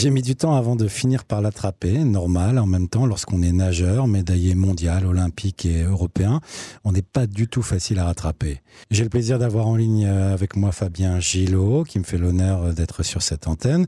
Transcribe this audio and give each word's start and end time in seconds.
J'ai 0.00 0.08
mis 0.08 0.22
du 0.22 0.34
temps 0.34 0.54
avant 0.54 0.76
de 0.76 0.88
finir 0.88 1.26
par 1.26 1.42
l'attraper, 1.42 1.98
normal 2.04 2.58
en 2.58 2.64
même 2.64 2.88
temps 2.88 3.04
lorsqu'on 3.04 3.42
est 3.42 3.52
nageur, 3.52 4.06
médaillé 4.06 4.54
mondial, 4.54 5.04
olympique 5.04 5.66
et 5.66 5.82
européen, 5.82 6.40
on 6.84 6.92
n'est 6.92 7.02
pas 7.02 7.26
du 7.26 7.48
tout 7.48 7.60
facile 7.60 7.98
à 7.98 8.06
rattraper. 8.06 8.62
J'ai 8.90 9.04
le 9.04 9.10
plaisir 9.10 9.38
d'avoir 9.38 9.66
en 9.66 9.76
ligne 9.76 10.06
euh, 10.06 10.32
avec 10.32 10.56
moi 10.56 10.72
Fabien 10.72 11.20
Gillot 11.20 11.84
qui 11.84 11.98
me 11.98 12.04
fait 12.04 12.16
l'honneur 12.16 12.62
euh, 12.62 12.72
d'être 12.72 13.02
sur 13.02 13.20
cette 13.20 13.46
antenne. 13.46 13.84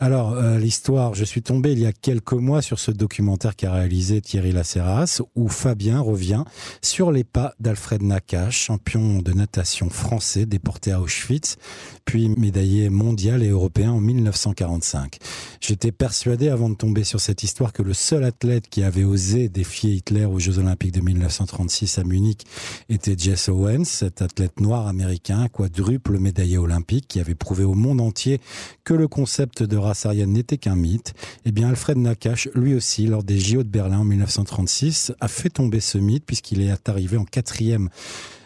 Alors 0.00 0.32
euh, 0.32 0.58
l'histoire, 0.58 1.14
je 1.14 1.24
suis 1.24 1.42
tombé 1.42 1.70
il 1.70 1.78
y 1.78 1.86
a 1.86 1.92
quelques 1.92 2.32
mois 2.32 2.60
sur 2.60 2.80
ce 2.80 2.90
documentaire 2.90 3.54
qu'a 3.54 3.70
réalisé 3.70 4.20
Thierry 4.20 4.50
Lacerras 4.50 5.20
où 5.36 5.46
Fabien 5.46 6.00
revient 6.00 6.42
sur 6.80 7.12
les 7.12 7.22
pas 7.22 7.54
d'Alfred 7.60 8.02
Nakache, 8.02 8.58
champion 8.64 9.20
de 9.20 9.32
natation 9.32 9.90
français 9.90 10.44
déporté 10.44 10.90
à 10.90 11.00
Auschwitz, 11.00 11.56
puis 12.04 12.30
médaillé 12.30 12.90
mondial 12.90 13.44
et 13.44 13.50
européen 13.50 13.92
en 13.92 14.00
1945. 14.00 15.20
J'étais 15.64 15.92
persuadé 15.92 16.48
avant 16.48 16.68
de 16.68 16.74
tomber 16.74 17.04
sur 17.04 17.20
cette 17.20 17.44
histoire 17.44 17.72
que 17.72 17.84
le 17.84 17.94
seul 17.94 18.24
athlète 18.24 18.68
qui 18.68 18.82
avait 18.82 19.04
osé 19.04 19.48
défier 19.48 19.92
Hitler 19.92 20.24
aux 20.24 20.40
Jeux 20.40 20.58
Olympiques 20.58 20.90
de 20.90 21.00
1936 21.00 21.98
à 21.98 22.04
Munich 22.04 22.44
était 22.88 23.14
Jess 23.16 23.48
Owens, 23.48 23.84
cet 23.84 24.22
athlète 24.22 24.58
noir 24.58 24.88
américain, 24.88 25.46
quadruple 25.46 26.18
médaillé 26.18 26.58
olympique, 26.58 27.06
qui 27.06 27.20
avait 27.20 27.36
prouvé 27.36 27.62
au 27.62 27.74
monde 27.74 28.00
entier 28.00 28.40
que 28.82 28.92
le 28.92 29.06
concept 29.06 29.62
de 29.62 29.76
race 29.76 30.04
aryenne 30.04 30.32
n'était 30.32 30.58
qu'un 30.58 30.74
mythe. 30.74 31.14
Eh 31.44 31.52
bien, 31.52 31.68
Alfred 31.68 31.96
Nakache, 31.96 32.48
lui 32.56 32.74
aussi, 32.74 33.06
lors 33.06 33.22
des 33.22 33.38
JO 33.38 33.62
de 33.62 33.68
Berlin 33.68 34.00
en 34.00 34.04
1936, 34.04 35.12
a 35.20 35.28
fait 35.28 35.50
tomber 35.50 35.78
ce 35.78 35.96
mythe 35.96 36.26
puisqu'il 36.26 36.60
est 36.60 36.88
arrivé 36.88 37.16
en 37.16 37.24
quatrième 37.24 37.88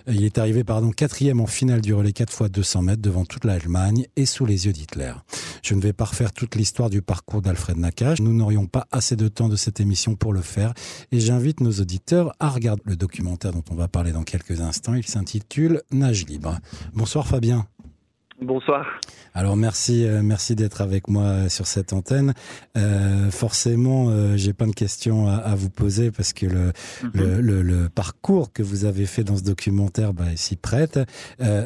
il 0.09 0.25
est 0.25 0.39
arrivé 0.39 0.65
pardon 0.65 0.91
quatrième 0.91 1.41
en 1.41 1.47
finale 1.47 1.81
du 1.81 1.93
relais 1.95 2.13
4 2.13 2.33
fois 2.33 2.49
200 2.49 2.83
mètres 2.83 3.03
devant 3.03 3.25
toute 3.25 3.45
l'Allemagne 3.45 4.07
et 4.17 4.27
sous 4.27 4.47
les 4.47 4.67
yeux 4.67 4.73
d'Hitler. 4.73 5.13
Je 5.63 5.75
ne 5.75 5.81
vais 5.81 5.93
pas 5.93 6.05
refaire 6.05 6.33
toute 6.33 6.55
l'histoire 6.55 6.91
du 6.91 7.03
parcours 7.03 7.43
d'Alfred 7.43 7.77
Nakache. 7.77 8.21
Nous 8.21 8.33
n'aurions 8.33 8.67
pas 8.67 8.87
assez 8.93 9.17
de 9.17 9.29
temps 9.29 9.49
de 9.49 9.57
cette 9.57 9.81
émission 9.81 10.15
pour 10.15 10.33
le 10.33 10.43
faire 10.43 10.75
et 11.13 11.21
j'invite 11.21 11.61
nos 11.61 11.73
auditeurs 11.73 12.33
à 12.41 12.49
regarder 12.49 12.83
le 12.85 12.97
documentaire 12.97 13.53
dont 13.53 13.65
on 13.71 13.75
va 13.75 13.89
parler 13.89 14.13
dans 14.13 14.25
quelques 14.25 14.61
instants. 14.61 14.95
Il 14.95 15.07
s'intitule 15.07 15.83
Nage 15.91 16.27
libre. 16.27 16.59
Bonsoir 16.95 17.27
Fabien. 17.27 17.67
Bonsoir. 18.41 18.87
Alors 19.33 19.57
merci, 19.57 20.07
euh, 20.07 20.21
merci 20.23 20.55
d'être 20.55 20.83
avec 20.83 21.09
moi 21.09 21.23
euh, 21.25 21.49
sur 21.49 21.67
cette 21.67 21.93
antenne. 21.95 22.35
Euh, 22.77 23.31
forcément, 23.31 24.09
euh, 24.09 24.37
j'ai 24.37 24.53
plein 24.53 24.67
de 24.67 24.75
questions 24.75 25.27
à, 25.27 25.55
vous 25.55 25.71
poser 25.71 26.11
parce 26.11 26.33
que 26.35 26.47
le, 26.47 26.73
mhm. 27.15 27.41
le, 27.41 27.63
le, 27.63 27.89
parcours 27.89 28.53
que 28.53 28.63
vous 28.63 28.85
avez 28.85 29.07
fait 29.07 29.25
dans 29.25 29.37
ce 29.37 29.45
documentaire 29.45 30.13
bah, 30.13 30.33
est 30.33 30.37
si 30.37 30.57
prête. 30.57 30.99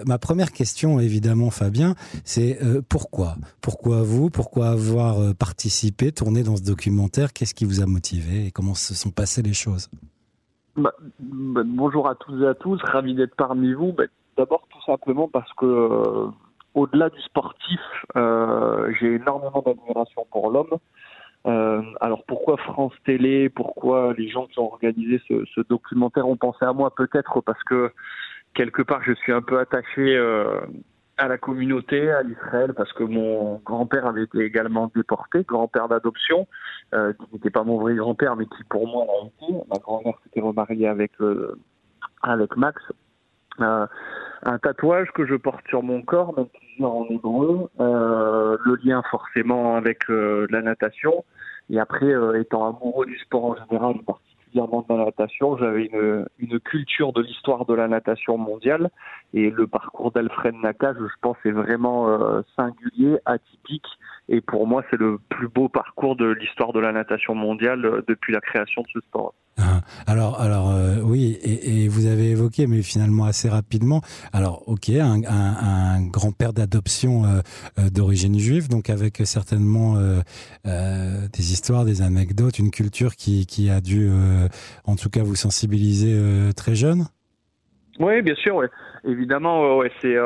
ma 0.07 0.19
première 0.19 0.53
question, 0.53 1.01
évidemment, 1.01 1.51
Fabien, 1.51 1.95
c'est 2.25 2.59
pourquoi? 2.89 3.37
Pourquoi 3.61 4.03
vous? 4.03 4.31
Pourquoi 4.31 4.69
avoir 4.69 5.35
participé, 5.35 6.13
tourné 6.13 6.43
dans 6.43 6.57
ce 6.57 6.63
documentaire? 6.63 7.33
Qu'est-ce 7.33 7.55
qui 7.55 7.65
vous 7.65 7.81
a 7.81 7.87
motivé 7.87 8.47
et 8.47 8.51
comment 8.51 8.75
se 8.75 8.95
sont 8.95 9.11
passées 9.11 9.43
les 9.43 9.55
choses? 9.55 9.89
Bah, 10.77 10.93
bah, 11.19 11.63
Bonjour 11.65 12.09
à 12.09 12.15
tous 12.15 12.43
et 12.43 12.47
à 12.47 12.55
tous, 12.55 12.81
ravi 12.83 13.15
d'être 13.15 13.35
parmi 13.37 13.73
vous. 13.73 13.93
Bah, 13.93 14.05
d'abord, 14.37 14.67
tout 14.71 14.83
simplement 14.87 15.29
parce 15.29 15.53
que 15.55 16.31
au-delà 16.75 17.11
du 17.11 17.21
sportif, 17.23 17.81
euh, 18.17 18.93
j'ai 19.01 19.15
énormément 19.15 19.63
d'admiration 19.65 20.27
pour 20.31 20.51
l'homme. 20.51 20.79
Euh, 21.47 21.83
alors 22.01 22.25
pourquoi 22.27 22.59
France 22.59 22.93
Télé, 23.05 23.49
pourquoi 23.49 24.13
les 24.17 24.29
gens 24.29 24.47
qui 24.47 24.59
ont 24.59 24.73
organisé 24.73 25.21
ce, 25.27 25.61
documentaire 25.69 26.29
ont 26.29 26.37
pensé 26.37 26.65
à 26.65 26.73
moi 26.73 26.95
Peut-être 26.95 27.41
parce 27.41 27.63
que 27.65 27.93
quelque 28.55 28.83
part 28.83 29.03
je 29.03 29.15
suis 29.15 29.33
un 29.33 29.41
peu 29.41 29.59
attaché 29.59 30.17
euh, 30.17 30.61
à 31.17 31.29
la 31.29 31.39
communauté, 31.39 32.11
à 32.11 32.23
l'Israël, 32.23 32.75
parce 32.75 32.93
que 32.93 33.05
mon 33.05 33.57
grand-père 33.65 34.07
avait 34.07 34.25
été 34.25 34.39
également 34.41 34.91
déporté, 34.95 35.43
grand-père 35.43 35.89
d'adoption, 35.89 36.47
qui 36.93 37.35
n'était 37.35 37.51
pas 37.51 37.63
mon 37.63 37.79
vrai 37.79 37.95
grand-père, 37.95 38.37
mais 38.37 38.47
qui 38.47 38.65
pour 38.69 38.87
moi 38.87 39.07
l'a 39.07 39.27
été. 39.27 39.61
Ma 39.71 39.79
grand-mère 39.79 40.15
s'était 40.25 40.41
remariée 40.41 40.89
avec 40.89 41.13
avec 42.23 42.57
Max. 42.57 42.83
Un 44.43 44.59
tatouage 44.59 45.11
que 45.13 45.27
je 45.27 45.35
porte 45.35 45.67
sur 45.69 45.83
mon 45.83 46.03
corps, 46.03 46.35
même 46.37 46.47
si 46.77 46.85
en 46.85 47.05
hébreu, 47.11 47.69
euh, 47.79 48.57
le 48.65 48.77
lien 48.83 49.03
forcément 49.11 49.77
avec 49.77 50.09
euh, 50.09 50.47
la 50.51 50.63
natation. 50.63 51.25
Et 51.69 51.79
après, 51.79 52.07
euh, 52.07 52.41
étant 52.41 52.67
amoureux 52.69 53.07
du 53.07 53.19
sport 53.19 53.45
en 53.45 53.57
général, 53.57 53.97
particulièrement 54.07 54.85
de 54.89 54.95
la 54.95 55.05
natation, 55.05 55.59
j'avais 55.59 55.85
une, 55.85 56.27
une 56.39 56.59
culture 56.59 57.13
de 57.13 57.23
l'histoire 57.23 57.67
de 57.67 57.75
la 57.75 57.87
natation 57.87 58.39
mondiale. 58.39 58.91
Et 59.35 59.51
le 59.51 59.67
parcours 59.67 60.11
d'Alfred 60.11 60.55
Nakache, 60.55 60.97
je 60.99 61.21
pense, 61.21 61.37
est 61.45 61.51
vraiment 61.51 62.09
euh, 62.09 62.41
singulier, 62.57 63.19
atypique. 63.27 63.87
Et 64.33 64.41
pour 64.41 64.67
moi, 64.69 64.85
c'est 64.91 64.99
le 64.99 65.19
plus 65.29 65.49
beau 65.49 65.69
parcours 65.69 66.15
de 66.15 66.27
l'histoire 66.27 66.73
de 66.73 66.79
la 66.79 66.93
natation 66.93 67.35
mondiale 67.35 68.05
depuis 68.07 68.33
la 68.33 68.41
création 68.41 68.83
de 68.83 68.87
ce 68.93 69.01
sport. 69.01 69.35
Ah, 69.59 69.81
alors, 70.07 70.41
alors 70.41 70.71
euh, 70.71 71.01
oui, 71.03 71.37
et, 71.43 71.83
et, 71.85 71.89
vous 71.89 72.07
avez 72.07 72.31
évoqué, 72.31 72.69
mais 72.69 72.81
finalement 72.83 73.25
assez 73.25 73.49
rapidement. 73.49 74.01
Alors, 74.33 74.63
ok, 74.69 74.89
un, 74.91 75.21
un, 75.25 75.97
un 75.97 76.07
grand-père 76.07 76.53
d'adoption 76.53 77.25
euh, 77.25 77.41
euh 77.79 77.91
d'origine 77.91 78.39
juive, 78.39 78.69
donc 78.69 78.89
avec 78.89 79.17
certainement 79.25 79.97
euh, 79.97 80.21
euh, 80.65 81.27
des 81.33 81.53
histoires, 81.53 81.85
des 81.85 82.01
anecdotes, 82.01 82.61
une 82.61 82.71
culture 82.71 83.17
qui, 83.17 83.47
qui 83.47 83.69
a 83.69 83.81
dû, 83.81 84.09
en 84.85 84.95
tout 84.95 85.11
cas, 85.11 85.25
vous 85.25 85.35
sensibiliser 85.35 86.17
très 86.57 86.77
jeune? 86.77 87.07
Oui, 87.99 88.23
bien 88.23 88.37
sûr, 88.37 88.55
ouais. 88.55 88.69
évidemment, 89.05 89.79
ouais, 89.79 89.91
c'est. 90.01 90.17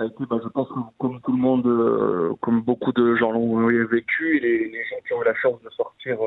Bah, 0.00 0.38
je 0.42 0.48
pense 0.48 0.68
que 0.68 0.78
comme 0.98 1.20
tout 1.20 1.32
le 1.32 1.38
monde, 1.38 2.36
comme 2.40 2.62
beaucoup 2.62 2.92
de 2.92 3.16
gens 3.16 3.32
l'ont 3.32 3.66
vécu, 3.86 4.38
les, 4.40 4.72
gens 4.84 4.96
qui 5.06 5.12
ont 5.12 5.22
eu 5.22 5.26
la 5.26 5.34
chance 5.34 5.60
de 5.62 5.70
sortir 5.70 6.18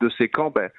de 0.00 0.08
ces 0.10 0.28
camps, 0.28 0.50
ben 0.50 0.70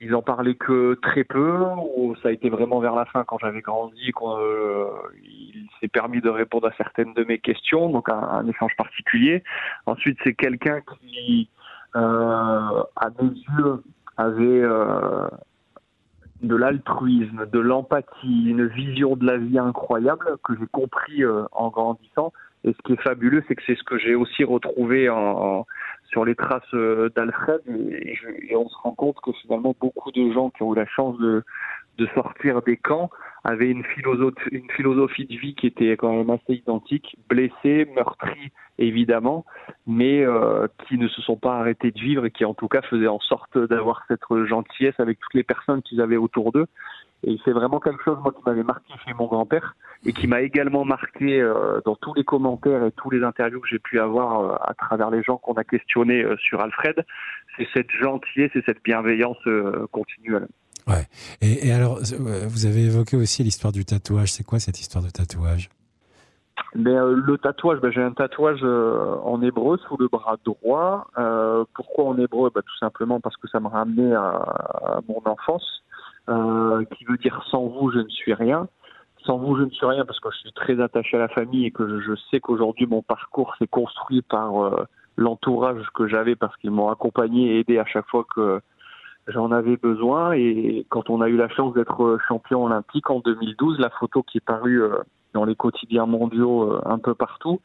ils 0.00 0.14
en 0.14 0.22
parlaient 0.22 0.54
que 0.54 0.94
très 1.02 1.24
peu, 1.24 1.64
ou 1.96 2.14
ça 2.22 2.28
a 2.28 2.32
été 2.32 2.50
vraiment 2.50 2.80
vers 2.80 2.94
la 2.94 3.06
fin 3.06 3.24
quand 3.24 3.38
j'avais 3.38 3.62
grandi, 3.62 4.12
qu'il 4.12 4.26
euh, 4.26 4.88
s'est 5.80 5.88
permis 5.88 6.20
de 6.20 6.28
répondre 6.28 6.66
à 6.66 6.72
certaines 6.76 7.14
de 7.14 7.24
mes 7.24 7.38
questions, 7.38 7.88
donc 7.88 8.08
un, 8.08 8.18
un 8.18 8.46
échange 8.46 8.76
particulier. 8.76 9.42
Ensuite, 9.86 10.18
c'est 10.22 10.34
quelqu'un 10.34 10.82
qui, 10.82 11.48
euh, 11.96 12.82
à 12.96 13.08
mes 13.20 13.28
yeux, 13.28 13.82
avait 14.18 14.62
euh, 14.62 15.28
de 16.42 16.54
l'altruisme, 16.54 17.46
de 17.46 17.58
l'empathie, 17.58 18.44
une 18.46 18.66
vision 18.66 19.16
de 19.16 19.26
la 19.26 19.36
vie 19.36 19.58
incroyable 19.58 20.36
que 20.44 20.54
j'ai 20.58 20.66
compris 20.66 21.24
euh, 21.24 21.44
en 21.52 21.68
grandissant. 21.68 22.32
Et 22.64 22.72
ce 22.72 22.78
qui 22.84 22.92
est 22.92 23.02
fabuleux, 23.02 23.44
c'est 23.46 23.54
que 23.54 23.62
c'est 23.66 23.76
ce 23.76 23.84
que 23.84 23.98
j'ai 23.98 24.14
aussi 24.14 24.44
retrouvé 24.44 25.08
en, 25.08 25.16
en 25.16 25.66
sur 26.08 26.24
les 26.24 26.34
traces 26.34 26.62
euh, 26.74 27.10
d'Alfred 27.16 27.60
et, 27.68 28.14
et, 28.48 28.56
on 28.56 28.68
se 28.68 28.76
rend 28.82 28.92
compte 28.92 29.16
que 29.24 29.32
finalement 29.42 29.74
beaucoup 29.80 30.12
de 30.12 30.32
gens 30.32 30.50
qui 30.50 30.62
ont 30.62 30.72
eu 30.72 30.76
la 30.76 30.86
chance 30.86 31.18
de, 31.18 31.42
de 31.98 32.06
sortir 32.14 32.62
des 32.62 32.76
camps 32.76 33.10
avaient 33.44 33.70
une 33.70 33.84
philosophie, 33.84 35.26
de 35.26 35.36
vie 35.36 35.54
qui 35.54 35.66
était 35.66 35.96
quand 35.96 36.12
même 36.12 36.30
assez 36.30 36.54
identique, 36.54 37.16
blessés, 37.28 37.86
meurtris 37.94 38.52
évidemment, 38.78 39.46
mais 39.86 40.24
euh, 40.24 40.66
qui 40.86 40.98
ne 40.98 41.08
se 41.08 41.22
sont 41.22 41.36
pas 41.36 41.58
arrêtés 41.58 41.92
de 41.92 42.00
vivre 42.00 42.26
et 42.26 42.30
qui 42.30 42.44
en 42.44 42.54
tout 42.54 42.68
cas 42.68 42.82
faisaient 42.82 43.06
en 43.06 43.20
sorte 43.20 43.56
d'avoir 43.56 44.02
cette 44.08 44.20
gentillesse 44.46 44.98
avec 44.98 45.18
toutes 45.18 45.34
les 45.34 45.44
personnes 45.44 45.82
qu'ils 45.82 46.00
avaient 46.00 46.16
autour 46.16 46.52
d'eux. 46.52 46.66
Et 47.24 47.38
c'est 47.44 47.52
vraiment 47.52 47.80
quelque 47.80 48.02
chose 48.04 48.18
moi 48.22 48.32
qui 48.32 48.42
m'avait 48.44 48.62
marqué 48.62 48.92
chez 49.06 49.14
mon 49.14 49.26
grand-père 49.26 49.74
et 50.04 50.12
qui 50.12 50.26
m'a 50.26 50.42
également 50.42 50.84
marqué 50.84 51.40
euh, 51.40 51.80
dans 51.84 51.96
tous 51.96 52.12
les 52.14 52.24
commentaires 52.24 52.84
et 52.84 52.92
tous 52.92 53.10
les 53.10 53.22
interviews 53.22 53.60
que 53.60 53.68
j'ai 53.68 53.78
pu 53.78 53.98
avoir 53.98 54.40
euh, 54.40 54.54
à 54.60 54.74
travers 54.74 55.10
les 55.10 55.22
gens 55.22 55.38
qu'on 55.38 55.54
a 55.54 55.64
questionnés 55.64 56.24
sur 56.38 56.60
Alfred. 56.60 57.04
C'est 57.56 57.68
cette 57.72 57.90
gentillesse 57.90 58.50
et 58.54 58.62
cette 58.66 58.82
bienveillance 58.82 59.42
continuelle. 59.90 60.46
Ouais. 60.86 61.06
Et, 61.40 61.72
alors, 61.72 61.98
euh, 61.98 62.46
vous 62.48 62.66
avez 62.66 62.84
évoqué 62.84 63.16
aussi 63.16 63.42
l'histoire 63.42 63.72
du 63.72 63.84
tatouage. 63.84 64.32
C'est 64.32 64.44
quoi 64.44 64.60
cette 64.60 64.78
histoire 64.80 65.02
de 65.02 65.10
tatouage? 65.10 65.68
Mais 66.74 66.94
euh, 66.94 67.14
le 67.14 67.38
tatouage, 67.38 67.80
ben, 67.80 67.90
j'ai 67.90 68.02
un 68.02 68.12
tatouage 68.12 68.60
euh, 68.62 69.16
en 69.24 69.42
hébreu 69.42 69.78
sous 69.88 69.96
le 69.96 70.08
bras 70.08 70.36
droit. 70.44 71.08
Pourquoi 71.74 72.04
en 72.04 72.16
hébreu? 72.18 72.50
Ben, 72.54 72.62
Tout 72.62 72.78
simplement 72.78 73.20
parce 73.20 73.36
que 73.36 73.48
ça 73.48 73.58
me 73.58 73.66
ramenait 73.66 74.14
à, 74.14 75.00
mon 75.08 75.20
enfance, 75.24 75.82
qui 76.96 77.04
veut 77.04 77.18
dire 77.18 77.44
sans 77.50 77.66
vous 77.66 77.90
je 77.90 77.98
ne 77.98 78.08
suis 78.08 78.34
rien. 78.34 78.68
Sans 79.24 79.38
vous 79.38 79.56
je 79.56 79.62
ne 79.62 79.70
suis 79.70 79.86
rien 79.86 80.04
parce 80.04 80.20
que 80.20 80.28
je 80.30 80.38
suis 80.38 80.52
très 80.52 80.80
attaché 80.80 81.16
à 81.16 81.20
la 81.20 81.28
famille 81.28 81.66
et 81.66 81.72
que 81.72 82.00
je 82.00 82.12
sais 82.30 82.38
qu'aujourd'hui 82.38 82.86
mon 82.86 83.02
parcours 83.02 83.56
s'est 83.58 83.66
construit 83.66 84.22
par 84.22 84.86
l'entourage 85.16 85.82
que 85.94 86.06
j'avais 86.06 86.36
parce 86.36 86.56
qu'ils 86.58 86.70
m'ont 86.70 86.90
accompagné 86.90 87.56
et 87.56 87.60
aidé 87.60 87.78
à 87.78 87.86
chaque 87.86 88.06
fois 88.06 88.24
que 88.32 88.60
j'en 89.28 89.52
avais 89.52 89.76
besoin. 89.76 90.32
Et 90.32 90.86
quand 90.88 91.10
on 91.10 91.20
a 91.20 91.28
eu 91.28 91.36
la 91.36 91.48
chance 91.48 91.74
d'être 91.74 92.18
champion 92.28 92.64
olympique 92.64 93.10
en 93.10 93.20
2012, 93.20 93.78
la 93.78 93.90
photo 93.90 94.22
qui 94.22 94.38
est 94.38 94.44
parue 94.44 94.82
dans 95.36 95.44
les 95.44 95.54
quotidiens 95.54 96.06
mondiaux 96.06 96.72
euh, 96.72 96.80
un 96.86 96.98
peu 96.98 97.14
partout. 97.14 97.60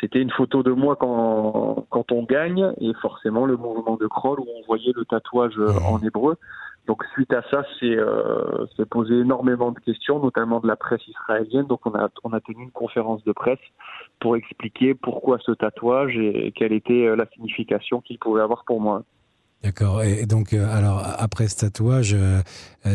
C'était 0.00 0.20
une 0.20 0.32
photo 0.32 0.64
de 0.64 0.72
moi 0.72 0.96
quand, 0.96 1.86
quand 1.88 2.10
on 2.10 2.24
gagne 2.24 2.72
et 2.80 2.92
forcément 3.00 3.46
le 3.46 3.56
mouvement 3.56 3.96
de 3.96 4.08
crawl 4.08 4.40
où 4.40 4.46
on 4.58 4.66
voyait 4.66 4.92
le 4.96 5.04
tatouage 5.04 5.56
euh, 5.58 5.70
en 5.86 6.00
hébreu 6.02 6.36
Donc 6.88 7.04
suite 7.12 7.32
à 7.32 7.42
ça, 7.50 7.64
c'est 7.78 7.96
euh, 7.96 8.66
posé 8.90 9.14
énormément 9.20 9.70
de 9.70 9.78
questions, 9.78 10.18
notamment 10.18 10.58
de 10.58 10.66
la 10.66 10.74
presse 10.74 11.06
israélienne. 11.06 11.66
Donc 11.66 11.86
on 11.86 11.94
a 11.94 12.08
on 12.24 12.32
a 12.32 12.40
tenu 12.40 12.64
une 12.64 12.72
conférence 12.72 13.22
de 13.22 13.32
presse 13.32 13.64
pour 14.18 14.34
expliquer 14.34 14.94
pourquoi 14.94 15.38
ce 15.38 15.52
tatouage 15.52 16.16
et 16.16 16.52
quelle 16.56 16.72
était 16.72 17.06
euh, 17.06 17.14
la 17.14 17.26
signification 17.26 18.00
qu'il 18.00 18.18
pouvait 18.18 18.42
avoir 18.42 18.64
pour 18.64 18.80
moi. 18.80 19.04
D'accord. 19.64 20.02
Et 20.02 20.26
donc, 20.26 20.52
euh, 20.52 20.66
alors 20.70 21.02
après 21.18 21.48
ce 21.48 21.64
tatouage, 21.64 22.14
euh, 22.14 22.42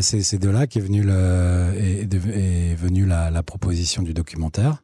c'est 0.02 0.38
de 0.38 0.52
là 0.52 0.68
qu'est 0.68 0.80
venue 0.80 1.02
le, 1.02 1.74
est, 1.76 2.14
est 2.14 3.06
la, 3.08 3.44
proposition 3.44 4.04
du 4.04 4.14
documentaire? 4.14 4.76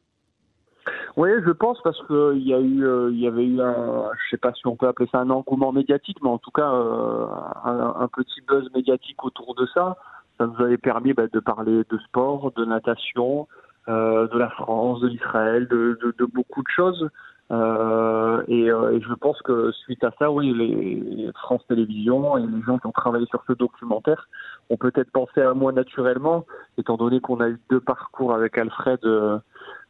Oui, 1.16 1.30
je 1.46 1.52
pense 1.52 1.78
parce 1.84 2.02
que 2.08 2.36
il 2.36 2.42
y 2.42 2.54
eu, 2.54 3.14
y 3.14 3.28
avait 3.28 3.46
eu 3.46 3.62
un, 3.62 4.10
je 4.14 4.32
sais 4.32 4.38
pas 4.38 4.52
si 4.54 4.66
on 4.66 4.76
peut 4.76 4.88
appeler 4.88 5.08
ça 5.12 5.20
un 5.20 5.30
engouement 5.30 5.72
médiatique, 5.72 6.18
mais 6.24 6.30
en 6.30 6.40
tout 6.40 6.52
cas 6.52 6.68
un, 6.68 8.08
petit 8.08 8.42
buzz 8.48 8.68
médiatique 8.74 9.24
autour 9.24 9.54
de 9.54 9.68
ça. 9.74 9.96
Ça 10.40 10.48
nous 10.48 10.60
avait 10.66 10.78
permis 10.78 11.14
bah, 11.14 11.28
de 11.32 11.40
parler 11.40 11.84
de 11.90 11.98
sport, 12.00 12.52
de 12.58 12.66
natation, 12.66 13.48
euh, 13.88 14.28
de 14.28 14.40
la 14.40 14.50
France, 14.50 15.00
de 15.02 15.08
l'Israël, 15.08 15.68
de, 15.68 15.96
beaucoup 16.34 16.64
de 16.64 16.68
choses. 16.76 17.08
Euh, 17.52 18.44
et, 18.48 18.72
euh, 18.72 18.98
et, 18.98 19.02
je 19.02 19.14
pense 19.14 19.40
que 19.44 19.72
suite 19.72 20.04
à 20.04 20.12
ça, 20.18 20.32
oui, 20.32 20.52
les 20.54 21.32
France 21.34 21.62
Télévisions 21.68 22.38
et 22.38 22.42
les 22.42 22.62
gens 22.64 22.80
qui 22.80 22.88
ont 22.88 22.92
travaillé 22.92 23.28
sur 23.28 23.44
ce 23.48 23.54
documentaire 23.54 24.28
ont 24.72 24.78
peut-être 24.78 25.12
pensé 25.12 25.42
à 25.42 25.54
moi 25.54 25.72
naturellement, 25.72 26.46
étant 26.80 26.98
donné 26.98 27.20
qu'on 27.20 27.40
a 27.42 27.50
eu 27.50 27.60
deux 27.70 27.80
parcours 27.80 28.34
avec 28.34 28.58
Alfred, 28.58 29.00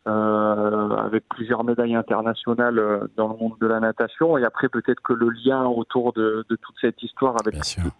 euh, 0.08 0.90
avec 0.98 1.28
plusieurs 1.30 1.64
médailles 1.64 1.96
internationales 1.96 2.78
euh, 2.78 3.08
dans 3.18 3.28
le 3.28 3.38
monde 3.38 3.54
de 3.60 3.66
la 3.66 3.80
natation. 3.80 4.38
Et 4.38 4.44
après, 4.44 4.70
peut-être 4.70 5.02
que 5.02 5.14
le 5.14 5.30
lien 5.30 5.66
autour 5.66 6.14
de, 6.14 6.46
de 6.48 6.56
toute 6.56 6.76
cette 6.80 7.02
histoire 7.02 7.36
avec 7.40 7.56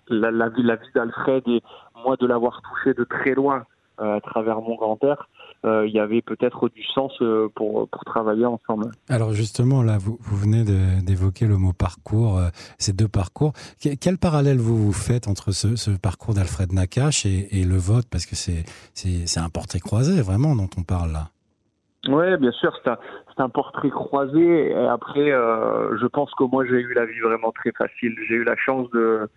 la, 0.10 0.32
la, 0.32 0.50
vie, 0.50 0.64
la 0.64 0.76
vie 0.76 0.88
d'Alfred 0.94 1.44
et 1.48 1.64
moi 2.04 2.16
de 2.18 2.28
l'avoir 2.28 2.62
touché 2.62 2.94
de 2.94 3.04
très 3.06 3.34
loin 3.34 3.66
euh, 4.02 4.18
à 4.18 4.22
travers 4.22 4.62
mon 4.62 4.76
grand-père, 4.76 5.18
euh, 5.18 5.35
il 5.86 5.92
y 5.92 6.00
avait 6.00 6.22
peut-être 6.22 6.70
du 6.70 6.84
sens 6.84 7.12
euh, 7.22 7.48
pour, 7.56 7.88
pour 7.90 8.04
travailler 8.06 8.46
ensemble. 8.46 8.92
Alors 9.10 9.34
justement, 9.34 9.84
là, 9.84 9.98
vous, 9.98 10.18
vous 10.20 10.38
venez 10.38 10.64
d'évoquer 11.02 11.46
le 11.46 11.58
mot 11.58 11.74
parcours, 11.74 12.40
ces 12.78 12.94
deux 12.94 13.08
parcours. 13.08 13.54
Quel 13.80 14.18
parallèle 14.18 14.58
vous, 14.58 14.78
vous 14.78 14.94
faites 14.94 15.28
entre 15.28 15.52
ce, 15.52 15.76
ce 15.76 15.92
parcours 15.92 16.34
d'Alfred 16.34 16.72
Nakache 16.72 17.26
et, 17.26 17.60
et, 17.60 17.64
le 17.64 17.78
vôtre? 17.78 18.08
Parce 18.12 18.26
que 18.26 18.36
c'est 18.36 19.40
un 19.40 19.50
portrait 19.50 19.80
croisé, 19.80 20.22
vraiment, 20.22 20.56
dont 20.56 20.70
on 20.78 20.84
parle 20.84 21.12
là. 21.12 21.30
Oui, 22.08 22.38
bien 22.38 22.52
sûr, 22.52 22.72
c'est 22.84 22.92
un, 22.92 22.98
un, 23.38 23.50
portrait 23.50 23.90
croisé. 23.90 24.72
Et 24.72 24.88
après, 24.88 25.32
euh, 25.32 25.98
je 26.00 26.06
pense 26.06 26.32
que 26.36 26.44
moi, 26.44 26.66
j'ai 26.66 26.80
eu 26.80 26.94
la 26.94 27.06
vie 27.06 27.20
vraiment 27.20 27.52
très 27.52 27.72
facile. 27.72 28.14
J'ai 28.28 28.36
eu 28.36 28.44
la 28.44 28.56
chance 28.56 28.90
de, 28.92 29.28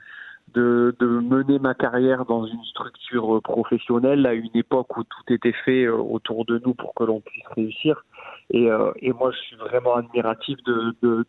de, 0.55 0.95
de, 0.99 1.07
mener 1.07 1.59
ma 1.59 1.75
carrière 1.75 2.25
dans 2.25 2.47
une 2.47 2.63
structure 2.65 3.41
professionnelle 3.43 4.27
à 4.27 4.35
une 4.35 4.55
époque 4.55 4.97
où 4.97 5.05
tout 5.05 5.33
était 5.33 5.55
fait 5.65 5.85
euh, 5.85 5.97
autour 5.97 6.45
de 6.45 6.61
nous 6.65 6.75
pour 6.75 6.95
que 6.95 7.05
l'on 7.05 7.21
puisse 7.21 7.47
réussir. 7.57 8.05
Et, 8.51 8.71
euh, 8.71 8.93
et, 8.97 9.13
moi, 9.13 9.31
je 9.33 9.39
suis 9.39 9.57
vraiment 9.57 9.97
admiratif 9.97 10.57
de, 10.65 10.95
de, 11.03 11.27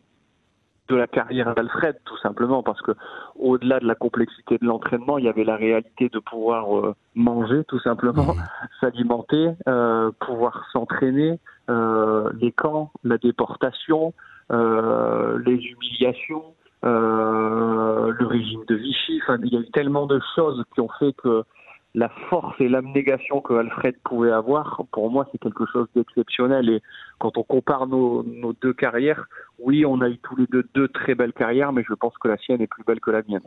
de 0.89 0.95
la 0.95 1.07
carrière 1.07 1.53
d'Alfred, 1.55 1.97
tout 2.03 2.17
simplement, 2.17 2.63
parce 2.63 2.81
que 2.81 2.91
au-delà 3.37 3.79
de 3.79 3.85
la 3.85 3.95
complexité 3.95 4.57
de 4.57 4.65
l'entraînement, 4.65 5.17
il 5.17 5.25
y 5.25 5.29
avait 5.29 5.43
la 5.43 5.55
réalité 5.55 6.09
de 6.09 6.19
pouvoir 6.19 6.77
euh, 6.77 6.95
manger, 7.15 7.63
tout 7.67 7.79
simplement, 7.79 8.33
mmh. 8.33 8.43
s'alimenter, 8.81 9.51
euh, 9.67 10.11
pouvoir 10.19 10.65
s'entraîner, 10.73 11.39
euh, 11.69 12.29
les 12.39 12.51
camps, 12.51 12.91
la 13.03 13.17
déportation, 13.17 14.13
les 14.51 15.63
humiliations. 15.63 16.43
Euh, 16.85 18.13
le 18.17 18.25
régime 18.25 18.63
de 18.67 18.75
Vichy. 18.75 19.19
Enfin, 19.23 19.37
il 19.43 19.53
y 19.53 19.57
a 19.57 19.59
eu 19.59 19.69
tellement 19.71 20.05
de 20.05 20.19
choses 20.35 20.63
qui 20.73 20.79
ont 20.79 20.89
fait 20.99 21.13
que 21.13 21.43
la 21.93 22.07
force 22.29 22.55
et 22.61 22.69
l'abnégation 22.69 23.41
que 23.41 23.53
Alfred 23.53 23.95
pouvait 24.03 24.31
avoir, 24.31 24.83
pour 24.91 25.09
moi, 25.09 25.27
c'est 25.31 25.39
quelque 25.39 25.65
chose 25.65 25.87
d'exceptionnel. 25.95 26.69
Et 26.69 26.81
quand 27.17 27.37
on 27.37 27.43
compare 27.43 27.87
nos, 27.87 28.23
nos, 28.23 28.53
deux 28.53 28.73
carrières, 28.73 29.27
oui, 29.57 29.85
on 29.85 29.99
a 30.01 30.07
eu 30.07 30.17
tous 30.19 30.35
les 30.37 30.45
deux 30.47 30.63
deux 30.73 30.87
très 30.87 31.15
belles 31.15 31.33
carrières, 31.33 31.73
mais 31.73 31.83
je 31.87 31.93
pense 31.93 32.17
que 32.17 32.27
la 32.27 32.37
sienne 32.37 32.61
est 32.61 32.67
plus 32.67 32.83
belle 32.83 33.01
que 33.01 33.11
la 33.11 33.23
mienne. 33.27 33.41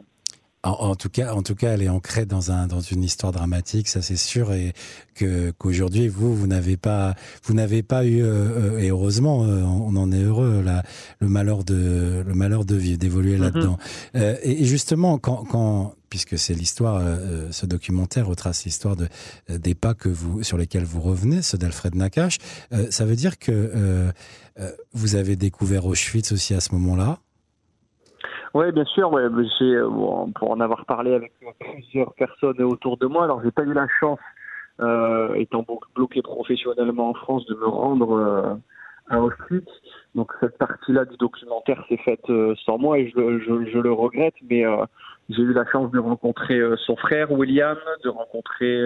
En, 0.65 0.95
tout 0.95 1.09
cas, 1.09 1.35
en 1.35 1.43
tout 1.43 1.57
cas, 1.57 1.73
elle 1.73 1.83
est 1.83 1.89
ancrée 1.89 2.25
dans 2.25 2.53
un 2.53 2.69
dans 2.69 2.81
une 2.81 3.03
histoire 3.03 3.33
dramatique, 3.33 3.89
ça 3.89 4.01
c'est 4.01 4.17
sûr, 4.17 4.53
et 4.53 4.75
que 5.17 5.51
qu'aujourd'hui 5.59 6.07
vous 6.07 6.37
vous 6.37 6.47
n'avez 6.47 6.77
pas 6.77 7.17
vous 7.43 7.53
n'avez 7.53 7.83
pas 7.83 8.05
eu 8.07 8.23
euh, 8.23 8.79
et 8.79 8.91
heureusement 8.91 9.45
euh, 9.45 9.63
on 9.63 9.97
en 9.97 10.13
est 10.13 10.23
heureux 10.23 10.63
là 10.63 10.85
le 11.19 11.29
malheur 11.29 11.65
de 11.65 12.23
le 12.25 12.35
malheur 12.35 12.65
de 12.65 12.77
vivre 12.77 12.99
d'évoluer 12.99 13.39
mm-hmm. 13.39 13.41
là-dedans. 13.41 13.79
Euh, 14.15 14.37
et, 14.45 14.65
justement 14.65 15.19
quand 15.19 15.45
quand 15.45 15.95
puisque 16.09 16.39
c'est 16.39 16.55
l'histoire, 16.55 17.03
ce 17.53 17.65
documentaire 17.65 18.27
retrace 18.27 18.67
l'histoire 18.67 18.97
de 18.97 19.09
des 19.49 19.75
pas 19.75 19.95
que 19.95 20.11
vous 20.11 20.43
sur 20.43 20.59
lesquels 20.59 20.85
vous 20.85 21.01
revenez, 21.01 21.41
ceux 21.41 21.57
d'Alfred 21.57 21.95
Nakache. 21.95 22.37
ça 22.91 23.07
veut 23.07 23.17
dire 23.17 23.39
que 23.39 24.13
vous 24.93 25.15
avez 25.15 25.37
découvert 25.37 25.87
Auschwitz 25.87 26.31
aussi 26.33 26.53
à 26.53 26.61
ce 26.61 26.75
moment-là. 26.75 27.19
Oui, 28.55 28.71
bien 28.73 28.85
sûr. 28.85 29.13
Ouais, 29.13 29.25
j'ai, 29.59 29.81
bon, 29.81 30.31
pour 30.33 30.51
en 30.51 30.61
avoir 30.61 30.85
parlé 30.85 31.15
avec 31.15 31.33
plusieurs 31.59 32.13
personnes 32.15 32.61
autour 32.63 32.99
de 32.99 33.07
moi, 33.07 33.25
alors 33.25 33.43
j'ai 33.43 33.51
pas 33.51 33.63
eu 33.63 33.73
la 33.73 33.87
chance, 33.99 34.19
euh, 34.81 35.35
étant 35.35 35.65
bloqué 35.95 36.21
professionnellement 36.23 37.11
en 37.11 37.15
France, 37.15 37.47
de 37.47 37.55
me 37.55 37.67
rendre 37.67 38.13
euh, 38.13 38.55
à 39.09 39.21
Auschwitz. 39.21 39.69
Donc 40.15 40.33
cette 40.41 40.59
partie-là 40.59 41.07
du 41.07 41.17
documentaire 41.17 41.83
s'est 41.89 41.97
faite 41.99 42.29
euh, 42.29 42.55
sans 42.67 42.77
moi 42.77 42.99
et 42.99 43.09
je, 43.09 43.39
je, 43.39 43.71
je 43.71 43.79
le 43.79 43.93
regrette, 43.93 44.35
mais 44.51 44.67
euh, 44.67 44.85
j'ai 45.31 45.43
eu 45.43 45.55
la 45.55 45.65
chance 45.67 45.91
de 45.91 45.99
rencontrer 45.99 46.59
euh, 46.59 46.77
son 46.77 46.97
frère 46.97 47.33
William, 47.33 47.79
de 48.05 48.09
rencontrer 48.11 48.83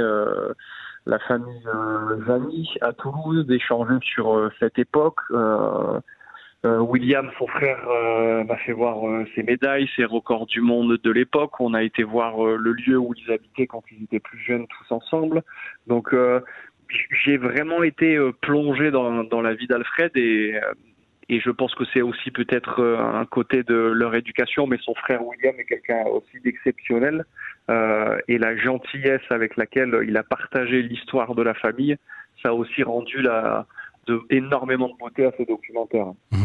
la 1.07 1.19
famille 1.21 1.63
Jani 2.27 2.69
à 2.83 2.93
Toulouse, 2.93 3.47
d'échanger 3.47 3.99
sur 4.03 4.51
cette 4.61 4.79
époque. 4.79 5.21
Euh, 5.33 6.01
William, 6.81 7.31
son 7.39 7.47
frère, 7.47 7.87
euh, 7.89 8.45
m'a 8.45 8.57
fait 8.57 8.73
voir 8.73 9.07
euh, 9.07 9.25
ses 9.35 9.43
médailles, 9.43 9.89
ses 9.97 10.05
records 10.05 10.47
du 10.47 10.61
monde 10.61 10.99
de 11.03 11.11
l'époque. 11.11 11.61
On 11.61 11.75
a 11.75 11.83
été 11.83 12.03
voir 12.03 12.43
le 12.43 12.73
lieu 12.73 12.99
où 12.99 13.15
ils 13.15 13.33
habitaient 13.33 13.67
quand 13.67 13.83
ils 13.91 14.05
étaient 14.05 14.21
plus 14.21 14.39
jeunes 14.39 14.67
tous 14.67 14.95
ensemble. 14.95 15.43
Donc 15.87 16.15
j'ai 17.25 17.37
vraiment 17.37 17.83
été 17.83 18.19
plongé 18.41 18.91
dans, 18.91 19.43
la 19.43 19.55
vie 19.55 19.67
d'Alfred 19.67 20.13
et, 20.17 20.55
je 21.29 21.51
pense 21.51 21.75
que 21.75 21.85
c'est 21.93 22.03
aussi 22.03 22.31
peut-être 22.31 22.81
un 22.81 23.27
côté 23.27 23.65
de 23.65 23.75
leur 23.75 24.15
éducation, 24.15 24.67
mais 24.69 24.79
son 24.81 24.95
frère 24.95 25.27
William 25.27 25.55
est 25.59 25.65
quelqu'un 25.65 26.05
aussi 26.05 26.39
d'exceptionnel 26.45 27.25
euh, 27.69 28.19
et 28.29 28.39
la 28.39 28.57
gentillesse 28.57 29.23
avec 29.31 29.57
laquelle 29.57 30.05
il 30.07 30.17
a 30.17 30.23
partagé 30.23 30.83
l'histoire 30.83 31.35
de 31.35 31.43
la 31.43 31.55
famille, 31.55 31.97
ça 32.43 32.51
a 32.51 32.53
aussi 32.53 32.85
rendu 32.85 33.21
la, 33.23 33.67
de, 34.07 34.21
énormément 34.31 34.89
de 34.89 34.97
beauté 34.99 35.25
à 35.27 35.33
ce 35.39 35.43
documentaire. 35.43 36.07
Mmh. 36.31 36.37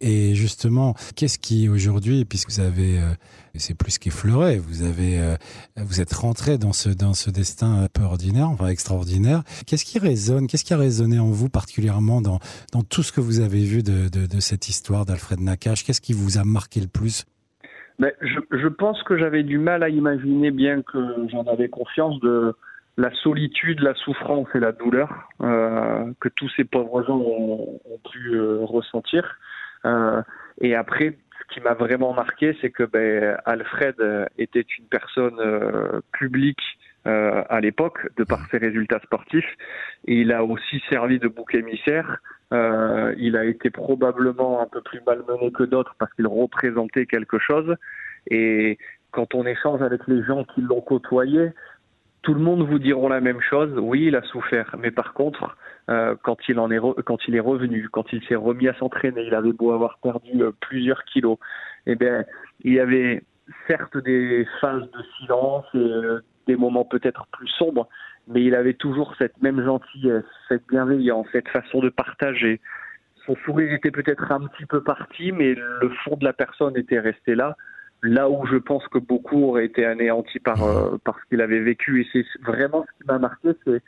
Et 0.00 0.34
justement, 0.34 0.94
qu'est-ce 1.16 1.38
qui 1.38 1.68
aujourd'hui, 1.68 2.24
puisque 2.24 2.50
vous 2.50 2.60
avez, 2.60 2.98
euh, 2.98 3.12
c'est 3.54 3.76
plus 3.76 3.98
qu'effleuré, 3.98 4.58
vous 4.58 4.82
avez, 4.82 5.18
euh, 5.18 5.34
vous 5.76 6.00
êtes 6.00 6.12
rentré 6.12 6.58
dans 6.58 6.72
ce 6.72 6.88
dans 6.88 7.14
ce 7.14 7.30
destin 7.30 7.86
peu 7.92 8.02
ordinaire, 8.02 8.48
enfin 8.48 8.68
extraordinaire. 8.68 9.42
Qu'est-ce 9.66 9.84
qui 9.84 9.98
résonne, 9.98 10.46
qu'est-ce 10.46 10.64
qui 10.64 10.74
a 10.74 10.78
résonné 10.78 11.18
en 11.18 11.30
vous 11.30 11.48
particulièrement 11.48 12.20
dans 12.20 12.38
dans 12.72 12.82
tout 12.82 13.02
ce 13.02 13.12
que 13.12 13.20
vous 13.20 13.40
avez 13.40 13.64
vu 13.64 13.82
de 13.82 14.08
de, 14.08 14.26
de 14.26 14.40
cette 14.40 14.68
histoire 14.68 15.04
d'Alfred 15.04 15.40
Nakache? 15.40 15.84
Qu'est-ce 15.84 16.00
qui 16.00 16.12
vous 16.12 16.38
a 16.38 16.44
marqué 16.44 16.80
le 16.80 16.88
plus? 16.88 17.26
Mais 17.98 18.14
je, 18.22 18.38
je 18.56 18.68
pense 18.68 19.02
que 19.02 19.18
j'avais 19.18 19.42
du 19.42 19.58
mal 19.58 19.82
à 19.82 19.90
imaginer, 19.90 20.50
bien 20.50 20.80
que 20.80 20.98
j'en 21.30 21.42
avais 21.42 21.68
confiance 21.68 22.18
de 22.20 22.54
la 23.00 23.10
solitude, 23.22 23.80
la 23.80 23.94
souffrance 23.94 24.48
et 24.54 24.60
la 24.60 24.72
douleur 24.72 25.28
euh, 25.42 26.12
que 26.20 26.28
tous 26.28 26.50
ces 26.56 26.64
pauvres 26.64 27.02
gens 27.02 27.16
ont, 27.16 27.80
pu 28.12 28.34
euh, 28.34 28.58
ressentir. 28.62 29.38
Euh, 29.86 30.22
et 30.60 30.74
après, 30.74 31.16
ce 31.40 31.54
qui 31.54 31.60
m'a 31.60 31.72
vraiment 31.72 32.12
marqué, 32.12 32.56
c'est 32.60 32.70
que 32.70 32.82
ben, 32.82 33.38
Alfred 33.46 33.96
était 34.36 34.66
une 34.78 34.84
personne 34.84 35.40
publique 36.12 36.62
à 37.06 37.60
l'époque, 37.62 37.98
de 38.18 38.24
par 38.24 38.40
ses 38.50 38.58
résultats 38.58 39.00
sportifs, 39.00 39.56
il 40.04 40.32
a 40.32 40.44
aussi 40.44 40.82
servi 40.90 41.18
de 41.18 41.28
bouc 41.28 41.54
émissaire. 41.54 42.18
il 42.52 43.36
a 43.36 43.44
été 43.44 43.70
probablement 43.70 44.60
un 44.60 44.66
peu 44.66 44.82
plus 44.82 45.00
malmené 45.06 45.50
que 45.50 45.62
d'autres 45.62 45.94
parce 45.98 46.12
qu'il 46.12 46.26
représentait 46.26 47.06
quelque 47.06 47.38
chose. 47.38 47.74
Et 48.30 48.76
quand 49.12 49.34
on 49.34 49.46
échange 49.46 49.80
avec 49.80 50.06
les 50.08 50.22
gens 50.22 50.44
qui 50.44 50.60
l'ont 50.60 50.82
côtoyé, 50.82 51.52
tout 52.22 52.34
le 52.34 52.40
monde 52.40 52.66
vous 52.66 52.78
diront 52.78 53.08
la 53.08 53.20
même 53.20 53.40
chose. 53.40 53.72
Oui, 53.78 54.06
il 54.06 54.16
a 54.16 54.22
souffert, 54.22 54.74
mais 54.78 54.90
par 54.90 55.14
contre, 55.14 55.56
euh, 55.88 56.14
quand 56.22 56.36
il 56.48 56.58
en 56.58 56.70
est 56.70 56.78
quand 57.04 57.18
il 57.26 57.34
est 57.34 57.40
revenu, 57.40 57.88
quand 57.88 58.12
il 58.12 58.22
s'est 58.24 58.34
remis 58.34 58.68
à 58.68 58.74
s'entraîner, 58.74 59.22
il 59.22 59.34
avait 59.34 59.52
beau 59.52 59.72
avoir 59.72 59.98
perdu 60.02 60.42
euh, 60.42 60.52
plusieurs 60.60 61.04
kilos. 61.04 61.38
Eh 61.86 61.96
bien, 61.96 62.24
il 62.62 62.74
y 62.74 62.80
avait 62.80 63.22
certes 63.66 63.96
des 63.96 64.46
phases 64.60 64.90
de 64.90 65.02
silence 65.18 65.64
et 65.74 65.78
euh, 65.78 66.20
des 66.46 66.56
moments 66.56 66.84
peut-être 66.84 67.26
plus 67.32 67.48
sombres, 67.48 67.88
mais 68.28 68.42
il 68.44 68.54
avait 68.54 68.74
toujours 68.74 69.14
cette 69.16 69.40
même 69.40 69.64
gentillesse, 69.64 70.24
cette 70.48 70.66
bienveillance, 70.68 71.26
cette 71.32 71.48
façon 71.48 71.80
de 71.80 71.88
partager. 71.88 72.60
Son 73.26 73.36
sourire 73.44 73.72
était 73.72 73.90
peut-être 73.90 74.30
un 74.30 74.46
petit 74.46 74.66
peu 74.66 74.82
parti, 74.82 75.32
mais 75.32 75.54
le 75.54 75.90
fond 76.04 76.16
de 76.16 76.24
la 76.24 76.32
personne 76.32 76.76
était 76.76 76.98
resté 76.98 77.34
là. 77.34 77.56
Là 78.02 78.30
où 78.30 78.46
je 78.46 78.56
pense 78.56 78.86
que 78.88 78.98
beaucoup 78.98 79.44
auraient 79.44 79.66
été 79.66 79.84
anéantis 79.84 80.38
par, 80.38 80.62
euh, 80.62 80.96
par 81.04 81.18
ce 81.18 81.28
qu'il 81.28 81.40
avait 81.40 81.60
vécu, 81.60 82.02
et 82.02 82.06
c'est 82.12 82.24
vraiment 82.42 82.84
ce 82.86 83.02
qui 83.02 83.06
m'a 83.06 83.18
marqué, 83.18 83.50
c'est 83.64 83.82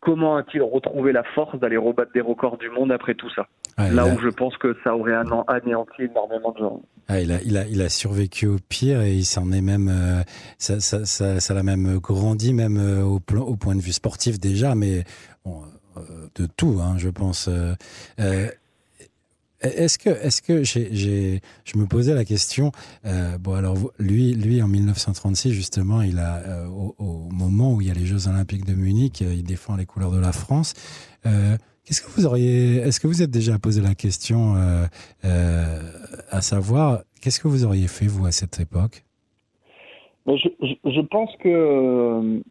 comment 0.00 0.36
a-t-il 0.36 0.62
retrouvé 0.62 1.12
la 1.12 1.24
force 1.24 1.58
d'aller 1.58 1.76
rebattre 1.76 2.12
des 2.12 2.20
records 2.20 2.58
du 2.58 2.70
monde 2.70 2.92
après 2.92 3.14
tout 3.14 3.30
ça 3.30 3.48
Là 3.78 4.06
où 4.06 4.18
je 4.20 4.28
pense 4.28 4.56
que 4.58 4.76
ça 4.84 4.94
aurait 4.94 5.14
anéanti 5.48 6.02
énormément 6.02 6.52
de 6.52 6.58
gens. 6.58 6.82
Ah, 7.08 7.20
il, 7.20 7.32
a, 7.32 7.42
il, 7.42 7.56
a, 7.56 7.66
il 7.66 7.80
a 7.82 7.88
survécu 7.88 8.46
au 8.46 8.58
pire 8.68 9.00
et 9.00 9.12
il 9.12 9.24
s'en 9.24 9.50
est 9.50 9.60
même. 9.60 9.88
Euh, 9.88 10.22
ça, 10.58 10.78
ça, 10.78 11.04
ça, 11.04 11.40
ça 11.40 11.54
l'a 11.54 11.62
même 11.62 11.98
grandi, 11.98 12.52
même 12.52 12.76
euh, 12.78 13.02
au, 13.02 13.18
plan, 13.18 13.42
au 13.42 13.56
point 13.56 13.74
de 13.74 13.80
vue 13.80 13.92
sportif 13.92 14.38
déjà, 14.38 14.74
mais 14.74 15.04
bon, 15.44 15.62
de 16.36 16.46
tout, 16.46 16.78
hein, 16.80 16.94
je 16.98 17.08
pense. 17.08 17.48
Est-ce 19.62 19.98
que, 19.98 20.10
est-ce 20.10 20.42
que 20.42 20.64
je 20.64 21.78
me 21.78 21.86
posais 21.86 22.14
la 22.14 22.24
question. 22.24 22.72
Euh, 23.04 23.38
bon, 23.38 23.54
alors 23.54 23.76
lui, 23.98 24.34
lui 24.34 24.60
en 24.62 24.68
1936 24.68 25.52
justement, 25.52 26.02
il 26.02 26.18
a 26.18 26.38
euh, 26.38 26.66
au, 26.66 27.28
moment 27.30 27.74
où 27.74 27.80
il 27.80 27.88
y 27.88 27.90
a 27.90 27.94
les 27.94 28.06
Jeux 28.06 28.28
Olympiques 28.28 28.64
de 28.64 28.74
Munich, 28.74 29.22
euh, 29.22 29.34
il 29.34 29.44
défend 29.44 29.76
les 29.76 29.86
couleurs 29.86 30.10
de 30.10 30.18
la 30.18 30.32
France. 30.32 30.74
qu'est-ce 31.22 32.02
que 32.02 32.10
vous 32.10 32.26
auriez, 32.26 32.76
est-ce 32.76 32.98
que 33.00 33.06
vous 33.06 33.22
êtes 33.22 33.30
déjà 33.30 33.58
posé 33.58 33.80
la 33.80 33.94
question 33.94 34.56
à 35.22 36.40
savoir, 36.40 37.02
qu'est-ce 37.20 37.40
que 37.40 37.48
vous 37.48 37.64
auriez 37.64 37.88
fait 37.88 38.06
vous 38.06 38.26
à 38.26 38.32
cette 38.32 38.58
époque? 38.60 39.04
Je, 40.26 40.48
je, 40.84 41.00
pense 41.00 41.30
que 41.42 42.42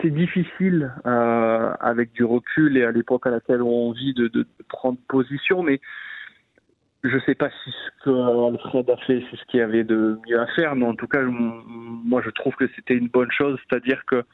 c'est 0.00 0.10
difficile 0.10 0.92
euh, 1.06 1.72
avec 1.80 2.12
du 2.12 2.24
recul 2.24 2.76
et 2.76 2.84
à 2.84 2.92
l'époque 2.92 3.26
à 3.26 3.30
laquelle 3.30 3.62
on 3.62 3.92
vit 3.92 4.14
de, 4.14 4.28
de, 4.28 4.46
prendre 4.68 4.98
position, 5.08 5.62
mais 5.62 5.80
je 7.04 7.18
sais 7.26 7.34
pas 7.34 7.50
si 7.50 7.70
ce 7.70 8.04
que 8.04 8.54
Alfred 8.54 8.88
a 8.88 8.96
fait, 8.98 9.24
c'est 9.30 9.36
ce 9.36 9.44
qu'il 9.46 9.58
y 9.60 9.62
avait 9.62 9.84
de 9.84 10.18
mieux 10.26 10.40
à 10.40 10.46
faire, 10.48 10.76
mais 10.76 10.86
en 10.86 10.94
tout 10.94 11.08
cas, 11.08 11.22
moi 11.22 12.22
je 12.24 12.30
trouve 12.30 12.54
que 12.54 12.68
c'était 12.76 12.94
une 12.94 13.08
bonne 13.08 13.30
chose, 13.32 13.58
c'est-à-dire 13.68 14.04
que 14.06 14.24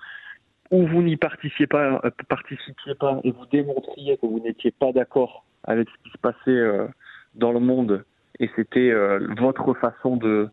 où 0.70 0.86
vous 0.86 1.02
n'y 1.02 1.16
participiez 1.16 1.66
pas, 1.66 2.00
euh, 2.04 2.10
participiez 2.28 2.94
pas 2.94 3.20
et 3.24 3.30
vous 3.30 3.46
démontriez 3.46 4.18
que 4.18 4.26
vous 4.26 4.40
n'étiez 4.40 4.70
pas 4.70 4.92
d'accord 4.92 5.46
avec 5.64 5.88
ce 5.88 6.04
qui 6.04 6.10
se 6.10 6.18
passait 6.18 6.50
euh, 6.50 6.86
dans 7.34 7.52
le 7.52 7.60
monde 7.60 8.04
et 8.40 8.50
c'était 8.56 8.90
euh, 8.90 9.26
votre 9.38 9.74
façon 9.74 10.16
de, 10.16 10.48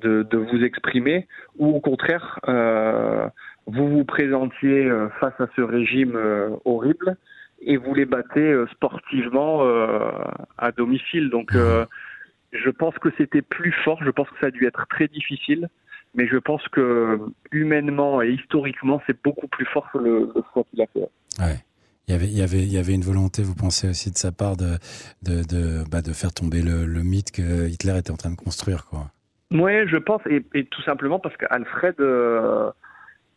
de, 0.00 0.22
de, 0.24 0.38
vous 0.38 0.62
exprimer, 0.64 1.26
ou 1.58 1.74
au 1.74 1.80
contraire, 1.80 2.38
euh, 2.48 3.28
vous 3.66 3.88
vous 3.88 4.04
présentiez 4.04 4.86
euh, 4.86 5.08
face 5.20 5.38
à 5.38 5.46
ce 5.56 5.62
régime 5.62 6.16
euh, 6.16 6.50
horrible 6.64 7.16
et 7.60 7.76
vous 7.76 7.94
les 7.94 8.06
battez 8.06 8.40
euh, 8.40 8.66
sportivement 8.72 9.62
à 10.58 10.72
domicile. 10.72 11.30
Donc 11.30 11.52
je 11.54 12.70
pense 12.70 12.98
que 12.98 13.08
c'était 13.16 13.42
plus 13.42 13.72
fort, 13.84 14.02
je 14.04 14.10
pense 14.10 14.28
que 14.28 14.38
ça 14.40 14.48
a 14.48 14.50
dû 14.50 14.66
être 14.66 14.86
très 14.88 15.08
difficile, 15.08 15.68
mais 16.14 16.26
je 16.26 16.36
pense 16.36 16.66
que 16.68 17.18
humainement 17.50 18.20
et 18.20 18.30
historiquement, 18.30 19.00
c'est 19.06 19.16
beaucoup 19.22 19.48
plus 19.48 19.64
fort 19.66 19.90
que 19.92 19.98
le, 19.98 20.32
le 20.34 20.62
qu'il 20.70 20.82
a 20.82 20.86
fait. 20.86 21.08
Ouais. 21.38 21.56
Il 22.08 22.12
y, 22.12 22.14
avait, 22.16 22.26
il, 22.26 22.36
y 22.36 22.42
avait, 22.42 22.58
il 22.58 22.72
y 22.72 22.78
avait 22.78 22.94
une 22.94 23.04
volonté, 23.04 23.42
vous 23.42 23.54
pensez 23.54 23.88
aussi 23.88 24.10
de 24.10 24.18
sa 24.18 24.32
part, 24.32 24.56
de, 24.56 24.76
de, 25.22 25.44
de, 25.44 25.88
bah, 25.88 26.02
de 26.02 26.12
faire 26.12 26.32
tomber 26.32 26.60
le, 26.60 26.84
le, 26.84 27.02
mythe 27.04 27.30
que 27.30 27.68
Hitler 27.68 27.96
était 27.96 28.10
en 28.10 28.16
train 28.16 28.32
de 28.32 28.36
construire. 28.36 28.86
Quoi. 28.86 29.06
Oui, 29.52 29.86
je 29.86 29.96
pense, 29.98 30.20
et, 30.28 30.44
et 30.52 30.64
tout 30.64 30.82
simplement 30.82 31.20
parce 31.20 31.36
qu'Alfred, 31.36 31.94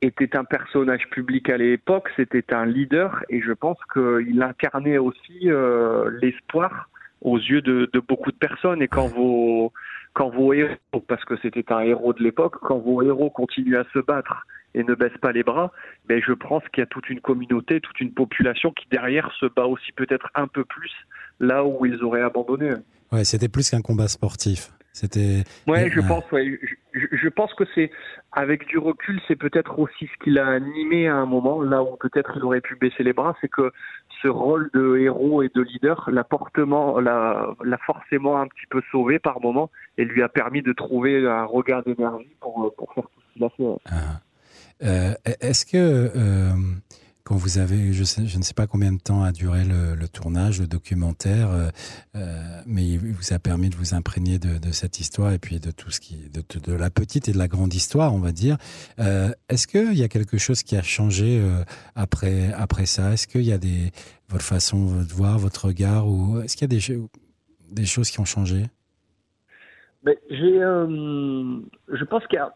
était 0.05 0.35
un 0.37 0.43
personnage 0.43 1.09
public 1.09 1.49
à 1.49 1.57
l'époque, 1.57 2.09
c'était 2.15 2.53
un 2.53 2.65
leader 2.65 3.23
et 3.29 3.41
je 3.41 3.51
pense 3.51 3.77
qu'il 3.93 4.41
incarnait 4.41 4.97
aussi 4.97 5.49
euh, 5.49 6.09
l'espoir 6.21 6.89
aux 7.21 7.37
yeux 7.37 7.61
de, 7.61 7.89
de, 7.91 7.99
beaucoup 7.99 8.31
de 8.31 8.37
personnes. 8.37 8.81
Et 8.81 8.87
quand 8.87 9.07
vos, 9.07 9.73
quand 10.13 10.29
vos 10.29 10.53
héros, 10.53 10.75
parce 11.07 11.23
que 11.25 11.35
c'était 11.41 11.71
un 11.71 11.81
héros 11.81 12.13
de 12.13 12.23
l'époque, 12.23 12.55
quand 12.61 12.77
vos 12.77 13.01
héros 13.01 13.29
continuent 13.29 13.77
à 13.77 13.85
se 13.93 13.99
battre 13.99 14.45
et 14.73 14.83
ne 14.83 14.93
baissent 14.93 15.17
pas 15.21 15.31
les 15.31 15.43
bras, 15.43 15.71
ben 16.07 16.21
je 16.25 16.33
pense 16.33 16.63
qu'il 16.73 16.81
y 16.81 16.83
a 16.83 16.87
toute 16.87 17.09
une 17.09 17.21
communauté, 17.21 17.79
toute 17.81 17.99
une 17.99 18.13
population 18.13 18.71
qui 18.71 18.87
derrière 18.89 19.31
se 19.39 19.45
bat 19.45 19.65
aussi 19.65 19.91
peut-être 19.93 20.29
un 20.35 20.47
peu 20.47 20.65
plus 20.65 20.91
là 21.39 21.65
où 21.65 21.85
ils 21.85 22.03
auraient 22.03 22.21
abandonné. 22.21 22.71
Ouais, 23.11 23.23
c'était 23.23 23.49
plus 23.49 23.69
qu'un 23.69 23.81
combat 23.81 24.07
sportif. 24.07 24.71
C'était. 24.95 25.43
Ouais, 25.67 25.89
je 25.91 25.99
pense. 25.99 26.23
Ouais, 26.31 26.57
je, 26.63 26.75
je 27.25 27.29
pense 27.29 27.53
que 27.55 27.63
c'est 27.73 27.89
avec 28.31 28.67
du 28.67 28.77
recul, 28.77 29.19
c'est 29.27 29.35
peut-être 29.35 29.79
aussi 29.79 30.07
ce 30.07 30.23
qui 30.23 30.29
l'a 30.29 30.47
animé 30.47 31.07
à 31.07 31.15
un 31.15 31.25
moment, 31.25 31.61
là 31.61 31.81
où 31.83 31.97
peut-être 31.97 32.33
il 32.35 32.43
aurait 32.43 32.61
pu 32.61 32.75
baisser 32.75 33.03
les 33.03 33.13
bras, 33.13 33.35
c'est 33.41 33.47
que 33.47 33.71
ce 34.21 34.27
rôle 34.27 34.69
de 34.73 34.97
héros 34.97 35.41
et 35.41 35.49
de 35.53 35.61
leader 35.61 36.09
l'a 36.11 36.23
forcément 37.85 38.39
un 38.39 38.47
petit 38.47 38.67
peu 38.69 38.81
sauvé 38.91 39.19
par 39.19 39.41
moment 39.41 39.69
et 39.97 40.05
lui 40.05 40.21
a 40.21 40.29
permis 40.29 40.61
de 40.61 40.73
trouver 40.73 41.27
un 41.27 41.45
regard 41.45 41.83
d'énergie 41.83 42.35
pour, 42.39 42.73
pour 42.77 42.93
faire 42.93 43.03
tout 43.03 43.21
ce 43.27 43.33
qu'il 43.33 43.43
a 43.43 43.49
fait. 43.49 43.81
Ah. 43.89 44.21
Euh, 44.83 45.13
Est-ce 45.41 45.65
que 45.65 45.77
euh, 45.77 46.53
quand 47.25 47.35
vous 47.35 47.57
avez, 47.57 47.91
je, 47.91 48.03
je 48.03 48.37
ne 48.37 48.43
sais 48.43 48.53
pas 48.53 48.67
combien 48.67 48.91
de 48.91 48.99
temps 48.99 49.23
a 49.23 49.31
duré 49.31 49.63
le, 49.65 50.07
tournage, 50.07 50.61
le 50.61 50.67
documentaire, 50.67 51.49
euh, 51.49 51.69
euh, 52.15 52.61
mais 52.67 52.87
il 52.87 52.99
vous 52.99 53.33
a 53.33 53.39
permis 53.39 53.69
de 53.69 53.75
vous 53.75 53.95
imprégner 53.95 54.37
de, 54.37 54.71
cette 54.71 54.99
histoire 54.99 55.33
et 55.33 55.39
puis 55.39 55.59
de 55.59 55.71
tout 55.71 55.89
ce 55.89 55.99
qui, 55.99 56.29
de, 56.29 56.73
la 56.73 56.91
petite 56.91 57.27
et 57.27 57.31
de 57.31 57.39
la 57.39 57.47
grande 57.47 57.73
histoire, 57.73 58.13
on 58.13 58.19
va 58.19 58.31
dire. 58.31 58.57
Euh, 58.99 59.31
Est-ce 59.49 59.65
qu'il 59.65 59.95
y 59.95 60.03
a 60.03 60.07
quelque 60.07 60.37
chose 60.37 60.61
qui 60.61 60.77
a 60.77 60.83
changé 60.83 61.41
après 61.95 62.53
après 62.53 62.85
ça? 62.85 63.13
Est-ce 63.13 63.25
qu'il 63.25 63.41
y 63.41 63.53
a 63.53 63.59
votre 64.29 64.45
façon 64.45 65.01
de 65.01 65.13
voir, 65.13 65.39
votre 65.39 65.65
regard, 65.65 66.05
est-ce 66.43 66.55
qu'il 66.55 66.71
y 66.71 66.77
a 66.77 67.07
des 67.71 67.85
choses 67.85 68.11
qui 68.11 68.19
ont 68.19 68.25
changé? 68.25 68.65
J'ai, 70.29 70.59
je 70.59 72.03
pense 72.03 72.23
qu'il 72.27 72.37
y 72.37 72.41
a 72.41 72.53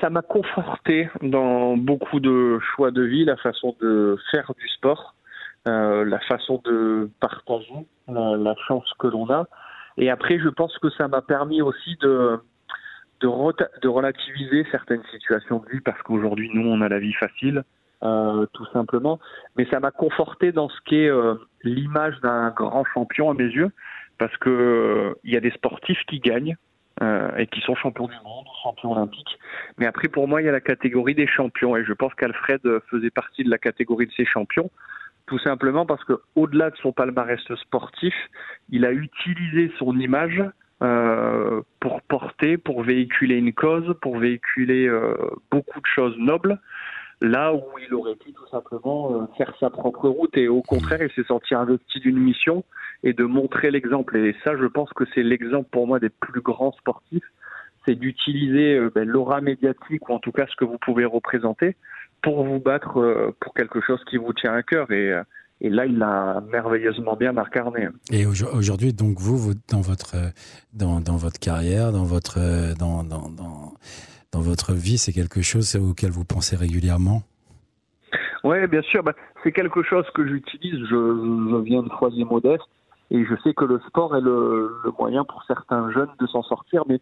ça 0.00 0.10
m'a 0.10 0.22
conforté 0.22 1.08
dans 1.22 1.76
beaucoup 1.76 2.20
de 2.20 2.58
choix 2.74 2.90
de 2.90 3.02
vie, 3.02 3.24
la 3.24 3.36
façon 3.36 3.74
de 3.80 4.18
faire 4.30 4.52
du 4.58 4.68
sport, 4.68 5.14
euh, 5.66 6.04
la 6.04 6.18
façon 6.20 6.60
de 6.64 7.10
partager 7.20 7.86
la, 8.06 8.36
la 8.36 8.54
chance 8.66 8.90
que 8.98 9.06
l'on 9.06 9.30
a. 9.30 9.46
Et 9.96 10.10
après, 10.10 10.38
je 10.38 10.48
pense 10.48 10.76
que 10.78 10.90
ça 10.90 11.08
m'a 11.08 11.22
permis 11.22 11.60
aussi 11.60 11.96
de, 12.00 12.38
de, 13.20 13.28
de, 13.82 13.88
relativiser 13.88 14.64
certaines 14.70 15.02
situations 15.10 15.58
de 15.58 15.70
vie 15.70 15.80
parce 15.80 16.00
qu'aujourd'hui, 16.02 16.50
nous, 16.54 16.68
on 16.68 16.80
a 16.80 16.88
la 16.88 16.98
vie 16.98 17.14
facile, 17.14 17.64
euh, 18.02 18.46
tout 18.52 18.66
simplement. 18.72 19.18
Mais 19.56 19.66
ça 19.70 19.80
m'a 19.80 19.90
conforté 19.90 20.52
dans 20.52 20.68
ce 20.68 20.78
qu'est 20.84 21.08
euh, 21.08 21.34
l'image 21.64 22.20
d'un 22.20 22.50
grand 22.50 22.84
champion 22.94 23.30
à 23.30 23.34
mes 23.34 23.48
yeux 23.48 23.70
parce 24.18 24.36
que 24.36 24.50
euh, 24.50 25.14
il 25.24 25.32
y 25.32 25.36
a 25.36 25.40
des 25.40 25.50
sportifs 25.50 26.02
qui 26.08 26.20
gagnent, 26.20 26.56
euh, 27.02 27.36
et 27.36 27.46
qui 27.46 27.60
sont 27.60 27.74
champions 27.74 28.06
du 28.06 28.14
monde, 28.24 28.46
champions 28.62 28.92
olympiques. 28.92 29.38
Mais 29.78 29.86
après, 29.86 30.08
pour 30.08 30.28
moi, 30.28 30.42
il 30.42 30.46
y 30.46 30.48
a 30.48 30.52
la 30.52 30.60
catégorie 30.60 31.14
des 31.14 31.26
champions, 31.26 31.76
et 31.76 31.84
je 31.84 31.92
pense 31.92 32.14
qu'Alfred 32.14 32.60
faisait 32.90 33.10
partie 33.10 33.44
de 33.44 33.50
la 33.50 33.58
catégorie 33.58 34.06
de 34.06 34.12
ces 34.16 34.24
champions, 34.24 34.70
tout 35.26 35.38
simplement 35.38 35.86
parce 35.86 36.02
que, 36.04 36.14
au-delà 36.34 36.70
de 36.70 36.76
son 36.76 36.92
palmarès 36.92 37.40
sportif, 37.60 38.14
il 38.70 38.84
a 38.84 38.92
utilisé 38.92 39.70
son 39.78 39.98
image 39.98 40.42
euh, 40.80 41.60
pour 41.80 42.02
porter, 42.02 42.56
pour 42.56 42.82
véhiculer 42.82 43.36
une 43.36 43.52
cause, 43.52 43.94
pour 44.00 44.18
véhiculer 44.18 44.86
euh, 44.86 45.16
beaucoup 45.50 45.80
de 45.80 45.86
choses 45.86 46.16
nobles 46.18 46.58
là 47.20 47.52
où 47.52 47.62
il 47.86 47.92
aurait 47.94 48.14
pu 48.14 48.32
tout 48.32 48.46
simplement 48.48 49.12
euh, 49.12 49.26
faire 49.36 49.52
sa 49.58 49.70
propre 49.70 50.08
route. 50.08 50.36
Et 50.36 50.48
au 50.48 50.62
contraire 50.62 51.02
il 51.02 51.10
s'est 51.12 51.26
senti 51.26 51.54
investi 51.54 52.00
d'une 52.00 52.18
mission 52.18 52.64
et 53.02 53.12
de 53.12 53.24
montrer 53.24 53.70
l'exemple. 53.70 54.16
Et 54.16 54.34
ça 54.44 54.56
je 54.56 54.66
pense 54.66 54.90
que 54.92 55.04
c'est 55.14 55.22
l'exemple 55.22 55.68
pour 55.70 55.86
moi 55.86 55.98
des 55.98 56.10
plus 56.10 56.40
grands 56.40 56.72
sportifs. 56.72 57.24
C'est 57.86 57.94
d'utiliser 57.94 58.76
euh, 58.76 58.90
ben, 58.94 59.08
l'aura 59.08 59.40
médiatique 59.40 60.08
ou 60.08 60.12
en 60.12 60.18
tout 60.18 60.32
cas 60.32 60.46
ce 60.48 60.56
que 60.56 60.64
vous 60.64 60.78
pouvez 60.78 61.04
représenter 61.04 61.76
pour 62.22 62.44
vous 62.44 62.58
battre 62.58 62.98
euh, 62.98 63.34
pour 63.40 63.54
quelque 63.54 63.80
chose 63.80 64.02
qui 64.10 64.16
vous 64.16 64.32
tient 64.32 64.52
à 64.52 64.62
cœur. 64.62 64.90
Et 64.90 65.14
et 65.60 65.70
là, 65.70 65.86
il 65.86 65.98
l'a 65.98 66.40
merveilleusement 66.52 67.16
bien 67.16 67.36
incarné. 67.36 67.88
Et 68.12 68.26
aujourd'hui, 68.26 68.92
donc 68.92 69.18
vous, 69.18 69.54
dans 69.68 69.80
votre 69.80 70.14
dans, 70.72 71.00
dans 71.00 71.16
votre 71.16 71.40
carrière, 71.40 71.90
dans 71.90 72.04
votre 72.04 72.38
dans, 72.78 73.02
dans, 73.02 73.28
dans 73.28 73.72
dans 74.32 74.40
votre 74.40 74.72
vie, 74.72 74.98
c'est 74.98 75.12
quelque 75.12 75.42
chose 75.42 75.76
auquel 75.76 76.10
vous 76.10 76.24
pensez 76.24 76.56
régulièrement? 76.56 77.22
Oui, 78.44 78.66
bien 78.66 78.82
sûr. 78.82 79.02
Bah, 79.02 79.14
c'est 79.42 79.52
quelque 79.52 79.82
chose 79.82 80.04
que 80.14 80.26
j'utilise. 80.26 80.80
Je, 80.84 81.50
je, 81.50 81.62
viens 81.62 81.82
de 81.82 81.90
foyer 81.90 82.24
modeste 82.24 82.64
et 83.10 83.24
je 83.24 83.34
sais 83.42 83.54
que 83.54 83.64
le 83.64 83.80
sport 83.88 84.16
est 84.16 84.20
le, 84.20 84.80
le 84.84 84.92
moyen 84.98 85.24
pour 85.24 85.42
certains 85.44 85.90
jeunes 85.92 86.10
de 86.20 86.26
s'en 86.26 86.42
sortir. 86.42 86.84
Mais 86.88 86.98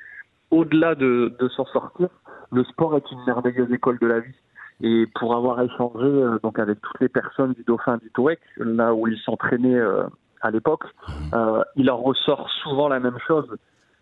au-delà 0.50 0.95
de, 0.95 1.35
de 1.38 1.49
s'en 1.49 1.66
sortir, 1.66 2.09
le 2.52 2.64
sport 2.64 2.97
est 2.97 3.11
une 3.11 3.25
merveilleuse 3.26 3.73
école 3.73 3.99
de 3.99 4.06
la 4.06 4.21
vie. 4.21 4.35
Et 4.83 5.06
pour 5.14 5.35
avoir 5.35 5.61
échangé 5.62 6.04
euh, 6.04 6.38
donc 6.42 6.59
avec 6.59 6.80
toutes 6.80 7.00
les 7.00 7.09
personnes 7.09 7.54
du 7.54 7.64
Dauphin 7.64 7.97
du 7.97 8.11
Touareg, 8.11 8.38
là 8.59 8.95
où 8.95 9.09
ils 9.09 9.18
s'entraînaient 9.21 9.75
euh, 9.75 10.04
à 10.42 10.50
l'époque, 10.50 10.85
mmh. 10.85 11.12
euh, 11.35 11.62
il 11.76 11.90
en 11.90 11.97
ressort 11.97 12.49
souvent 12.62 12.88
la 12.88 13.00
même 13.00 13.18
chose. 13.26 13.49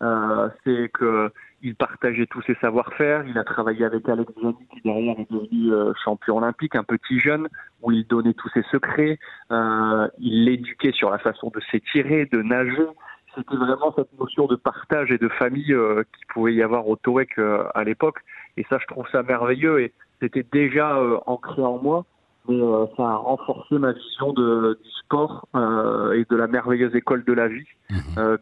Euh, 0.01 0.49
c'est 0.63 0.89
que 0.93 1.31
il 1.65 1.75
partageait 1.75 2.27
tous 2.27 2.43
ses 2.43 2.53
savoir-faire. 2.55 3.25
Il 3.27 3.37
a 3.39 3.43
travaillé 3.43 3.85
avec 3.85 4.07
Alex 4.07 4.31
Gianni, 4.39 4.67
qui 4.71 4.81
derrière 4.81 5.19
est 5.19 5.31
devenu 5.31 5.73
euh, 5.73 5.93
champion 6.03 6.37
olympique, 6.37 6.75
un 6.75 6.83
petit 6.83 7.19
jeune, 7.19 7.47
où 7.81 7.91
il 7.91 8.05
donnait 8.05 8.35
tous 8.35 8.49
ses 8.49 8.61
secrets. 8.71 9.17
Euh, 9.51 10.07
il 10.19 10.45
l'éduquait 10.45 10.91
sur 10.91 11.09
la 11.09 11.17
façon 11.17 11.51
de 11.53 11.59
s'étirer, 11.71 12.27
de 12.27 12.43
nager. 12.43 12.85
c'était 13.33 13.55
vraiment 13.55 13.91
cette 13.95 14.13
notion 14.19 14.45
de 14.45 14.55
partage 14.55 15.11
et 15.11 15.17
de 15.17 15.27
famille 15.27 15.73
euh, 15.73 16.03
qui 16.15 16.25
pouvait 16.27 16.53
y 16.53 16.61
avoir 16.61 16.87
au 16.87 16.97
TOEC 16.97 17.39
à 17.73 17.83
l'époque. 17.83 18.19
Et 18.57 18.65
ça, 18.69 18.77
je 18.79 18.85
trouve 18.85 19.07
ça 19.11 19.23
merveilleux. 19.23 19.81
Et 19.81 19.93
c'était 20.21 20.45
déjà 20.51 20.99
ancré 21.25 21.63
en 21.63 21.79
moi, 21.79 22.05
mais 22.47 22.59
ça 22.97 23.03
a 23.03 23.15
renforcé 23.15 23.77
ma 23.77 23.91
vision 23.91 24.33
de, 24.33 24.79
du 24.83 24.89
sport 25.03 25.47
et 25.53 26.25
de 26.29 26.35
la 26.35 26.47
merveilleuse 26.47 26.95
école 26.95 27.23
de 27.23 27.33
la 27.33 27.47
vie 27.47 27.67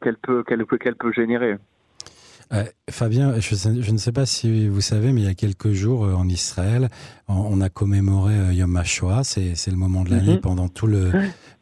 qu'elle 0.02 0.18
peut, 0.18 0.44
qu'elle 0.44 0.66
peut, 0.66 0.78
qu'elle 0.78 0.96
peut 0.96 1.12
générer. 1.12 1.58
Euh, 2.54 2.64
Fabien, 2.90 3.40
je, 3.40 3.92
ne 3.92 3.98
sais 3.98 4.12
pas 4.12 4.26
si 4.26 4.68
vous 4.68 4.82
savez, 4.82 5.12
mais 5.12 5.22
il 5.22 5.26
y 5.26 5.30
a 5.30 5.34
quelques 5.34 5.72
jours 5.72 6.06
euh, 6.06 6.14
en 6.14 6.28
Israël, 6.28 6.90
on, 7.28 7.62
a 7.62 7.70
commémoré 7.70 8.36
euh, 8.36 8.54
Yom 8.54 8.76
HaShoah. 8.76 9.24
C'est 9.24 9.68
le 9.68 9.78
moment 9.78 10.04
de 10.04 10.12
l'année 10.12 10.36
mhm. 10.36 10.42
pendant 10.42 10.68
tout 10.68 10.86
le, 10.86 11.12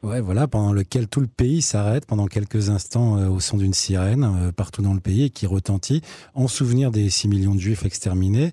ouais, 0.03 0.19
voilà, 0.19 0.47
pendant 0.47 0.73
lequel 0.73 1.07
tout 1.07 1.21
le 1.21 1.27
pays 1.27 1.61
s'arrête 1.61 2.05
pendant 2.05 2.27
quelques 2.27 2.69
instants 2.69 3.29
au 3.29 3.39
son 3.39 3.57
d'une 3.57 3.73
sirène 3.73 4.51
partout 4.55 4.81
dans 4.81 4.93
le 4.93 4.99
pays 4.99 5.25
et 5.25 5.29
qui 5.29 5.45
retentit 5.45 6.01
en 6.33 6.47
souvenir 6.47 6.91
des 6.91 7.09
6 7.09 7.29
millions 7.29 7.55
de 7.55 7.59
Juifs 7.59 7.85
exterminés. 7.85 8.51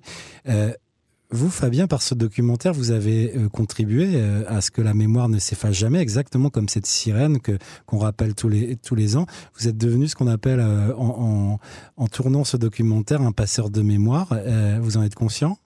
Vous, 1.31 1.51
Fabien, 1.51 1.85
par 1.85 2.01
ce 2.01 2.15
documentaire, 2.15 2.73
vous 2.73 2.89
avez 2.89 3.37
euh, 3.37 3.49
contribué 3.49 4.15
euh, 4.15 4.41
à 4.47 4.61
ce 4.61 4.71
que 4.71 4.81
la 4.81 4.95
mémoire 4.95 5.29
ne 5.29 5.37
s'efface 5.37 5.77
jamais, 5.77 5.99
exactement 5.99 6.49
comme 6.49 6.67
cette 6.67 6.87
sirène 6.87 7.39
que 7.39 7.51
qu'on 7.85 7.99
rappelle 7.99 8.33
tous 8.33 8.49
les 8.49 8.77
tous 8.77 8.95
les 8.95 9.15
ans. 9.15 9.27
Vous 9.53 9.67
êtes 9.67 9.77
devenu 9.77 10.07
ce 10.07 10.15
qu'on 10.15 10.25
appelle 10.25 10.59
euh, 10.59 10.91
en, 10.97 11.59
en, 11.97 12.07
tournant 12.07 12.43
ce 12.43 12.57
documentaire 12.57 13.21
un 13.21 13.31
passeur 13.31 13.69
de 13.69 13.83
mémoire. 13.83 14.29
vous 14.81 14.97
en 14.97 15.03
êtes 15.03 15.13
conscient? 15.13 15.57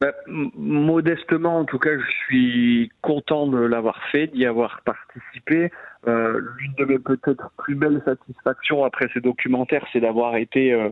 Bah, 0.00 0.12
modestement, 0.28 1.58
en 1.58 1.64
tout 1.64 1.80
cas, 1.80 1.98
je 1.98 2.10
suis 2.24 2.92
content 3.02 3.48
de 3.48 3.58
l'avoir 3.58 4.00
fait, 4.12 4.28
d'y 4.28 4.46
avoir 4.46 4.80
participé. 4.82 5.72
Euh, 6.08 6.40
L'une 6.58 6.72
de 6.78 6.84
mes 6.86 6.98
peut-être 6.98 7.50
plus 7.58 7.74
belles 7.74 8.00
satisfactions 8.04 8.84
après 8.84 9.08
ce 9.12 9.18
documentaire, 9.18 9.84
c'est 9.92 10.00
d'avoir 10.00 10.36
été 10.36 10.72
euh, 10.72 10.88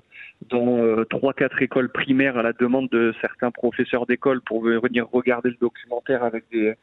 dans 0.50 0.78
euh, 0.78 1.04
trois, 1.04 1.32
quatre 1.32 1.62
écoles 1.62 1.90
primaires 1.90 2.36
à 2.36 2.42
la 2.42 2.52
demande 2.52 2.90
de 2.90 3.14
certains 3.22 3.50
professeurs 3.50 4.04
d'école 4.04 4.42
pour 4.42 4.62
venir 4.62 5.08
regarder 5.10 5.48
le 5.48 5.56
documentaire 5.60 6.24
avec 6.24 6.44
des 6.52 6.74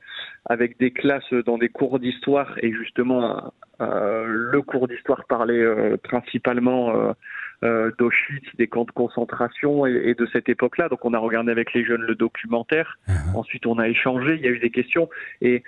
avec 0.46 0.80
des 0.80 0.92
classes 0.92 1.34
dans 1.46 1.58
des 1.58 1.70
cours 1.70 2.00
d'histoire 2.00 2.56
et 2.64 2.72
justement 2.72 3.52
euh, 3.82 4.26
le 4.28 4.62
cours 4.62 4.88
d'histoire 4.88 5.26
parlait 5.26 5.64
principalement 6.04 7.14
euh, 7.64 7.90
d'Auschwitz, 7.98 8.44
des 8.58 8.68
camps 8.68 8.84
de 8.84 8.92
concentration 8.92 9.86
et, 9.86 10.14
de 10.14 10.26
cette 10.34 10.50
époque-là. 10.50 10.90
Donc 10.90 11.06
on 11.06 11.14
a 11.14 11.18
regardé 11.18 11.52
avec 11.52 11.74
les 11.74 11.86
jeunes 11.86 12.02
le 12.02 12.14
documentaire. 12.14 13.00
Uh-huh. 13.08 13.38
Ensuite 13.38 13.66
on 13.66 13.80
a 13.80 13.88
échangé, 13.88 14.36
il 14.36 14.42
y 14.42 14.48
a 14.48 14.52
eu 14.52 14.60
des 14.60 14.70
questions 14.70 15.10
et 15.42 15.64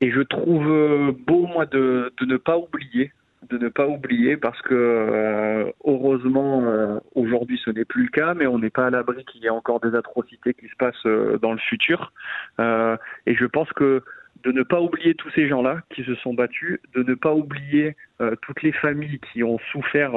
et 0.00 0.10
je 0.10 0.20
trouve 0.20 0.68
euh, 0.68 1.12
beau 1.26 1.46
moi 1.46 1.66
de, 1.66 2.12
de 2.20 2.26
ne 2.26 2.36
pas 2.36 2.58
oublier 2.58 3.12
de 3.50 3.58
ne 3.58 3.68
pas 3.68 3.86
oublier 3.86 4.38
parce 4.38 4.60
que 4.62 4.74
euh, 4.74 5.70
heureusement 5.84 6.62
euh, 6.64 6.98
aujourd'hui 7.14 7.60
ce 7.62 7.70
n'est 7.70 7.84
plus 7.84 8.04
le 8.04 8.08
cas 8.08 8.32
mais 8.32 8.46
on 8.46 8.58
n'est 8.58 8.70
pas 8.70 8.86
à 8.86 8.90
l'abri 8.90 9.22
qu'il 9.26 9.42
y 9.42 9.46
ait 9.46 9.50
encore 9.50 9.80
des 9.80 9.94
atrocités 9.94 10.54
qui 10.54 10.66
se 10.66 10.76
passent 10.76 11.40
dans 11.42 11.52
le 11.52 11.58
futur. 11.58 12.12
Et 12.58 13.34
je 13.34 13.44
pense 13.44 13.70
que 13.74 14.02
de 14.44 14.52
ne 14.52 14.62
pas 14.62 14.80
oublier 14.80 15.14
tous 15.14 15.30
ces 15.30 15.46
gens-là 15.46 15.82
qui 15.90 16.04
se 16.04 16.14
sont 16.16 16.32
battus, 16.32 16.80
de 16.94 17.02
ne 17.02 17.14
pas 17.14 17.34
oublier 17.34 17.96
toutes 18.40 18.62
les 18.62 18.72
familles 18.72 19.20
qui 19.30 19.42
ont 19.44 19.58
souffert 19.72 20.14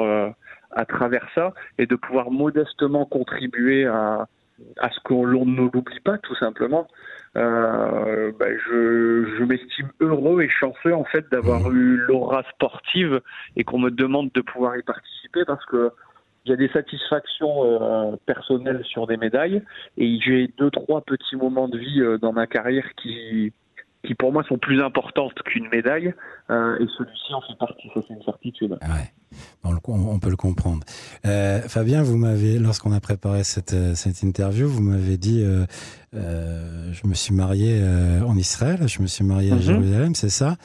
à 0.70 0.84
travers 0.86 1.26
ça 1.34 1.52
et 1.76 1.84
de 1.84 1.96
pouvoir 1.96 2.30
modestement 2.30 3.04
contribuer 3.04 3.84
à, 3.84 4.26
à 4.78 4.90
ce 4.90 5.00
qu'on 5.00 5.26
ne 5.26 5.70
l'oublie 5.72 6.00
pas 6.00 6.18
tout 6.18 6.34
simplement. 6.36 6.86
Euh, 7.36 8.32
ben 8.38 8.58
je, 8.66 9.36
je 9.38 9.44
m'estime 9.44 9.90
heureux 10.00 10.42
et 10.42 10.48
chanceux 10.48 10.94
en 10.94 11.04
fait 11.04 11.30
d'avoir 11.30 11.68
mmh. 11.68 11.76
eu 11.76 11.96
l'aura 12.08 12.42
sportive 12.54 13.20
et 13.56 13.64
qu'on 13.64 13.78
me 13.78 13.90
demande 13.90 14.30
de 14.32 14.40
pouvoir 14.40 14.76
y 14.76 14.82
participer 14.82 15.44
parce 15.44 15.64
que 15.66 15.92
il 16.44 16.50
y 16.50 16.54
a 16.54 16.56
des 16.56 16.68
satisfactions 16.68 17.64
euh, 17.64 18.16
personnelles 18.24 18.82
sur 18.84 19.06
des 19.06 19.18
médailles 19.18 19.62
et 19.98 20.18
j'ai 20.20 20.48
deux 20.56 20.70
trois 20.70 21.02
petits 21.02 21.36
moments 21.36 21.68
de 21.68 21.76
vie 21.76 22.00
euh, 22.00 22.16
dans 22.16 22.32
ma 22.32 22.46
carrière 22.46 22.94
qui 22.94 23.52
qui 24.04 24.14
pour 24.14 24.32
moi 24.32 24.44
sont 24.48 24.58
plus 24.58 24.82
importantes 24.82 25.34
qu'une 25.44 25.68
médaille 25.68 26.14
euh, 26.50 26.78
et 26.78 26.86
celui-ci 26.96 27.34
en 27.34 27.40
fait 27.42 27.58
partie, 27.58 27.88
ça 27.94 28.00
c'est 28.06 28.14
une 28.14 28.22
certitude. 28.22 28.78
Ouais. 28.82 29.12
On, 29.64 29.76
on, 29.86 30.18
peut 30.18 30.30
le 30.30 30.36
comprendre. 30.36 30.84
Euh, 31.26 31.60
Fabien, 31.62 32.02
vous 32.02 32.16
m'avez, 32.16 32.58
lorsqu'on 32.58 32.92
a 32.92 33.00
préparé 33.00 33.44
cette, 33.44 33.74
euh, 33.74 33.94
cette 33.94 34.22
interview, 34.22 34.66
vous 34.66 34.82
m'avez 34.82 35.18
dit, 35.18 35.42
euh, 35.44 36.92
je 36.92 37.06
me 37.06 37.12
suis 37.12 37.34
marié 37.34 37.82
en 38.26 38.36
Israël, 38.36 38.80
je 38.86 39.02
me 39.02 39.06
suis 39.06 39.24
marié 39.24 39.52
à 39.52 39.56
mhm. 39.56 39.60
Jérusalem, 39.60 40.14
c'est 40.14 40.30
ça. 40.30 40.56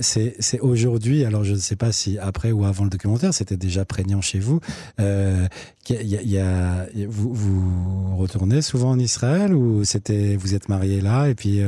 C'est 0.00 0.60
aujourd'hui, 0.60 1.24
alors 1.24 1.44
je 1.44 1.52
ne 1.52 1.58
sais 1.58 1.76
pas 1.76 1.92
si 1.92 2.18
après 2.18 2.52
ou 2.52 2.64
avant 2.64 2.84
le 2.84 2.90
documentaire, 2.90 3.34
c'était 3.34 3.58
déjà 3.58 3.84
prégnant 3.84 4.22
chez 4.22 4.38
vous. 4.38 4.60
Y 4.98 5.02
a, 6.16 6.22
y 6.22 6.38
a, 6.38 6.86
vous, 7.08 7.34
vous 7.34 8.16
retournez 8.16 8.62
souvent 8.62 8.90
en 8.90 8.98
Israël 8.98 9.52
ou 9.52 9.84
c'était, 9.84 10.36
vous 10.36 10.54
êtes 10.54 10.68
marié 10.68 11.00
là 11.00 11.28
et 11.28 11.34
puis 11.34 11.60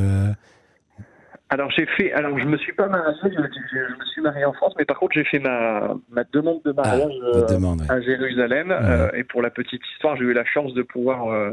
alors 1.51 1.71
j'ai 1.71 1.87
fait, 1.87 2.13
alors 2.13 2.39
je 2.39 2.45
me 2.45 2.59
suis 2.59 2.75
pas 2.75 2.89
marié, 2.89 3.15
je, 3.23 3.29
me 3.29 4.05
suis 4.13 4.21
marié 4.21 4.45
en 4.45 4.53
France, 4.53 4.75
mais 4.79 4.85
par 4.85 4.99
contre 4.99 5.15
j'ai 5.15 5.25
fait 5.25 5.39
ma, 5.39 5.95
ma 6.11 6.25
demande 6.25 6.61
de 6.65 6.73
mariage 6.73 7.13
ah, 7.23 7.53
euh, 7.53 7.77
à 7.89 8.01
Jérusalem. 8.03 8.71
Euh, 8.71 9.11
et 9.15 9.25
pour 9.25 9.41
la 9.41 9.51
petite 9.51 9.81
histoire, 9.95 10.17
j'ai 10.17 10.25
eu 10.25 10.35
la 10.35 10.45
chance 10.45 10.75
de 10.75 10.83
pouvoir 10.83 11.29
euh, 11.33 11.53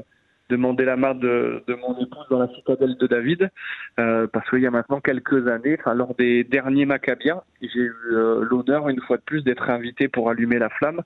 demander 0.49 0.83
la 0.83 0.97
main 0.97 1.15
de, 1.15 1.63
de, 1.65 1.75
mon 1.75 1.97
épouse 1.97 2.25
dans 2.29 2.39
la 2.39 2.49
citadelle 2.49 2.97
de 2.97 3.07
David, 3.07 3.49
parce 3.95 4.49
qu'il 4.49 4.59
y 4.59 4.67
a 4.67 4.71
maintenant 4.71 4.99
quelques 4.99 5.47
années, 5.47 5.77
enfin 5.79 5.93
lors 5.93 6.13
des 6.15 6.43
derniers 6.43 6.85
Maccabiens, 6.85 7.41
j'ai 7.61 7.79
eu 7.79 7.95
l'honneur 8.09 8.89
une 8.89 8.99
fois 9.01 9.15
de 9.15 9.23
plus 9.23 9.43
d'être 9.43 9.69
invité 9.69 10.09
pour 10.09 10.29
allumer 10.29 10.59
la 10.59 10.69
flamme. 10.69 11.01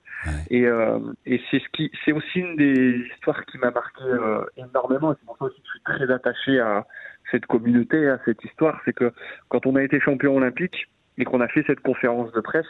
Et, 0.50 0.66
et 1.26 1.40
c'est 1.50 1.60
ce 1.60 1.68
qui, 1.72 1.90
c'est 2.04 2.12
aussi 2.12 2.40
une 2.40 2.56
des 2.56 3.06
histoires 3.14 3.46
qui 3.46 3.56
m'a 3.58 3.70
marqué 3.70 4.04
énormément. 4.56 5.14
C'est 5.18 5.24
pour 5.24 5.38
ça 5.38 5.44
aussi 5.44 5.56
que 5.56 5.66
je 5.66 5.70
suis 5.70 5.82
très 5.84 6.12
attaché 6.12 6.58
à 6.58 6.84
cette 7.30 7.46
communauté, 7.46 8.08
à 8.08 8.18
cette 8.24 8.42
histoire, 8.44 8.80
c'est 8.84 8.92
que 8.92 9.12
quand 9.48 9.66
on 9.66 9.76
a 9.76 9.82
été 9.82 10.00
champion 10.00 10.36
olympique 10.36 10.88
et 11.18 11.24
qu'on 11.24 11.40
a 11.40 11.48
fait 11.48 11.64
cette 11.66 11.80
conférence 11.80 12.32
de 12.32 12.40
presse, 12.40 12.66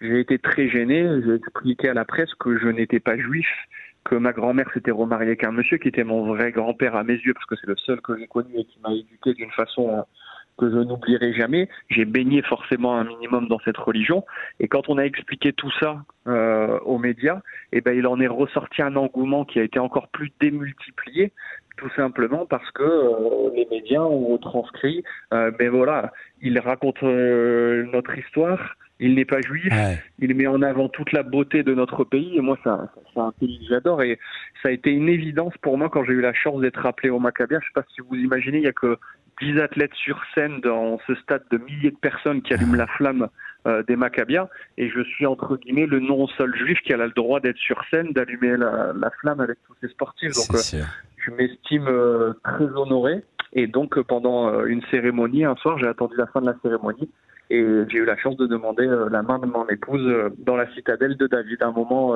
j'ai 0.00 0.20
été 0.20 0.38
très 0.38 0.68
gêné. 0.68 1.08
J'ai 1.24 1.34
expliqué 1.34 1.88
à 1.88 1.94
la 1.94 2.04
presse 2.04 2.34
que 2.34 2.58
je 2.58 2.68
n'étais 2.68 3.00
pas 3.00 3.16
juif, 3.16 3.48
que 4.04 4.14
ma 4.14 4.32
grand-mère 4.32 4.70
s'était 4.72 4.90
remariée 4.90 5.28
avec 5.28 5.44
un 5.44 5.52
monsieur 5.52 5.78
qui 5.78 5.88
était 5.88 6.04
mon 6.04 6.26
vrai 6.26 6.52
grand-père 6.52 6.94
à 6.94 7.04
mes 7.04 7.14
yeux, 7.14 7.34
parce 7.34 7.46
que 7.46 7.56
c'est 7.56 7.66
le 7.66 7.76
seul 7.76 8.00
que 8.00 8.16
j'ai 8.18 8.26
connu 8.26 8.50
et 8.56 8.64
qui 8.64 8.78
m'a 8.80 8.92
éduqué 8.92 9.34
d'une 9.34 9.50
façon 9.50 10.04
que 10.58 10.70
je 10.70 10.76
n'oublierai 10.76 11.32
jamais. 11.32 11.68
J'ai 11.90 12.04
baigné 12.04 12.42
forcément 12.42 12.96
un 12.96 13.04
minimum 13.04 13.48
dans 13.48 13.58
cette 13.64 13.76
religion. 13.76 14.24
Et 14.60 14.68
quand 14.68 14.88
on 14.88 14.98
a 14.98 15.02
expliqué 15.02 15.52
tout 15.52 15.70
ça 15.80 16.02
euh, 16.26 16.78
aux 16.80 16.98
médias, 16.98 17.40
eh 17.72 17.80
ben, 17.80 17.96
il 17.96 18.06
en 18.06 18.20
est 18.20 18.26
ressorti 18.26 18.82
un 18.82 18.96
engouement 18.96 19.44
qui 19.44 19.60
a 19.60 19.62
été 19.62 19.78
encore 19.78 20.08
plus 20.08 20.32
démultiplié, 20.40 21.32
tout 21.76 21.90
simplement 21.94 22.46
parce 22.46 22.70
que 22.72 22.82
euh, 22.82 23.50
les 23.54 23.66
médias 23.70 24.02
ont 24.02 24.38
transcrit. 24.38 25.04
Euh, 25.32 25.50
mais 25.58 25.68
voilà, 25.68 26.12
il 26.42 26.58
raconte 26.58 27.02
euh, 27.02 27.84
notre 27.92 28.16
histoire. 28.18 28.76
Il 28.98 29.14
n'est 29.14 29.26
pas 29.26 29.42
juif. 29.42 29.70
Il 30.18 30.34
met 30.34 30.46
en 30.46 30.62
avant 30.62 30.88
toute 30.88 31.12
la 31.12 31.22
beauté 31.22 31.62
de 31.62 31.74
notre 31.74 32.04
pays. 32.04 32.38
Et 32.38 32.40
moi, 32.40 32.56
ça, 32.64 32.90
c'est 33.12 33.20
un 33.20 33.30
pays 33.38 33.58
que 33.58 33.66
j'adore. 33.66 34.02
Et 34.02 34.18
ça 34.62 34.70
a 34.70 34.72
été 34.72 34.90
une 34.90 35.10
évidence 35.10 35.52
pour 35.60 35.76
moi 35.76 35.90
quand 35.90 36.02
j'ai 36.04 36.14
eu 36.14 36.22
la 36.22 36.32
chance 36.32 36.62
d'être 36.62 36.86
appelé 36.86 37.10
au 37.10 37.18
Maccabia. 37.18 37.58
Je 37.60 37.66
sais 37.66 37.72
pas 37.74 37.84
si 37.94 38.00
vous 38.00 38.16
imaginez, 38.16 38.56
il 38.56 38.64
y 38.64 38.68
a 38.68 38.72
que 38.72 38.96
10 39.40 39.60
athlètes 39.60 39.94
sur 39.94 40.20
scène 40.34 40.60
dans 40.60 40.98
ce 41.06 41.14
stade 41.16 41.42
de 41.50 41.58
milliers 41.58 41.90
de 41.90 41.96
personnes 41.96 42.42
qui 42.42 42.54
allument 42.54 42.76
la 42.76 42.86
flamme 42.86 43.28
euh, 43.66 43.82
des 43.82 43.96
Maccabiens. 43.96 44.48
Et 44.78 44.88
je 44.88 45.02
suis 45.02 45.26
entre 45.26 45.56
guillemets 45.56 45.86
le 45.86 46.00
non 46.00 46.26
seul 46.28 46.54
juif 46.56 46.78
qui 46.84 46.92
a 46.92 46.96
le 46.96 47.10
droit 47.10 47.40
d'être 47.40 47.58
sur 47.58 47.82
scène, 47.90 48.12
d'allumer 48.12 48.56
la, 48.56 48.92
la, 48.94 49.10
flamme 49.10 49.40
avec 49.40 49.58
tous 49.66 49.74
ces 49.80 49.88
sportifs. 49.88 50.32
Donc 50.32 50.54
euh, 50.54 50.82
je 51.16 51.30
m'estime 51.32 51.86
euh, 51.88 52.32
très 52.44 52.64
honoré. 52.64 53.24
Et 53.52 53.66
donc 53.66 54.00
pendant 54.02 54.64
une 54.64 54.82
cérémonie, 54.90 55.44
un 55.44 55.56
soir, 55.56 55.78
j'ai 55.78 55.86
attendu 55.86 56.14
la 56.16 56.26
fin 56.26 56.40
de 56.40 56.46
la 56.46 56.56
cérémonie. 56.62 57.10
Et 57.48 57.64
j'ai 57.88 57.98
eu 57.98 58.04
la 58.04 58.16
chance 58.16 58.36
de 58.36 58.46
demander 58.46 58.86
la 59.10 59.22
main 59.22 59.38
de 59.38 59.46
mon 59.46 59.66
épouse 59.68 60.32
dans 60.38 60.56
la 60.56 60.70
citadelle 60.74 61.16
de 61.16 61.26
David, 61.26 61.62
un 61.62 61.70
moment 61.70 62.14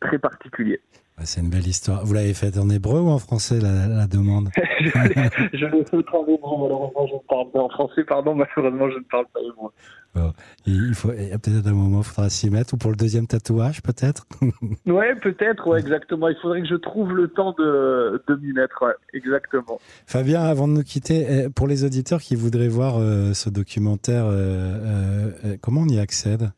très 0.00 0.18
particulier. 0.18 0.80
C'est 1.24 1.40
une 1.40 1.48
belle 1.48 1.66
histoire. 1.66 2.04
Vous 2.04 2.12
l'avez 2.12 2.34
faite 2.34 2.58
en 2.58 2.68
hébreu 2.68 3.00
ou 3.00 3.08
en 3.08 3.18
français, 3.18 3.58
la, 3.58 3.86
la 3.86 4.06
demande 4.06 4.50
Je 4.80 5.66
l'ai 5.66 5.84
faite 5.84 6.06
en 6.12 6.26
hébreu, 6.26 6.56
malheureusement, 6.60 7.06
je 7.06 7.14
ne 7.14 7.26
parle 7.26 7.50
pas. 7.52 7.60
En 7.60 7.68
français, 7.70 8.04
pardon, 8.04 8.34
malheureusement, 8.34 8.90
je 8.90 8.98
ne 8.98 9.04
parle 9.04 9.24
pas 9.32 9.40
hébreu. 9.40 9.70
Bon. 10.14 10.32
Il 10.66 10.94
faut, 10.94 11.12
il 11.12 11.28
y 11.28 11.32
a 11.32 11.38
peut-être 11.38 11.66
un 11.66 11.72
moment, 11.72 12.00
il 12.00 12.04
faudra 12.04 12.28
s'y 12.28 12.50
mettre, 12.50 12.74
ou 12.74 12.76
pour 12.76 12.90
le 12.90 12.96
deuxième 12.96 13.26
tatouage, 13.26 13.82
peut-être 13.82 14.26
Ouais, 14.86 15.14
peut-être, 15.16 15.66
ouais, 15.66 15.80
exactement. 15.80 16.28
Il 16.28 16.36
faudrait 16.36 16.60
que 16.60 16.68
je 16.68 16.74
trouve 16.74 17.14
le 17.14 17.28
temps 17.28 17.54
de, 17.58 18.22
de 18.28 18.34
m'y 18.36 18.52
mettre, 18.52 18.82
ouais, 18.82 18.94
exactement. 19.14 19.78
Fabien, 20.06 20.42
avant 20.42 20.68
de 20.68 20.74
nous 20.74 20.82
quitter, 20.82 21.26
eh, 21.28 21.48
pour 21.48 21.66
les 21.66 21.84
auditeurs 21.84 22.20
qui 22.20 22.34
voudraient 22.34 22.68
voir 22.68 22.98
euh, 22.98 23.32
ce 23.32 23.48
documentaire, 23.48 24.26
euh, 24.26 25.30
euh, 25.44 25.56
comment 25.62 25.82
on 25.82 25.88
y 25.88 25.98
accède? 25.98 26.50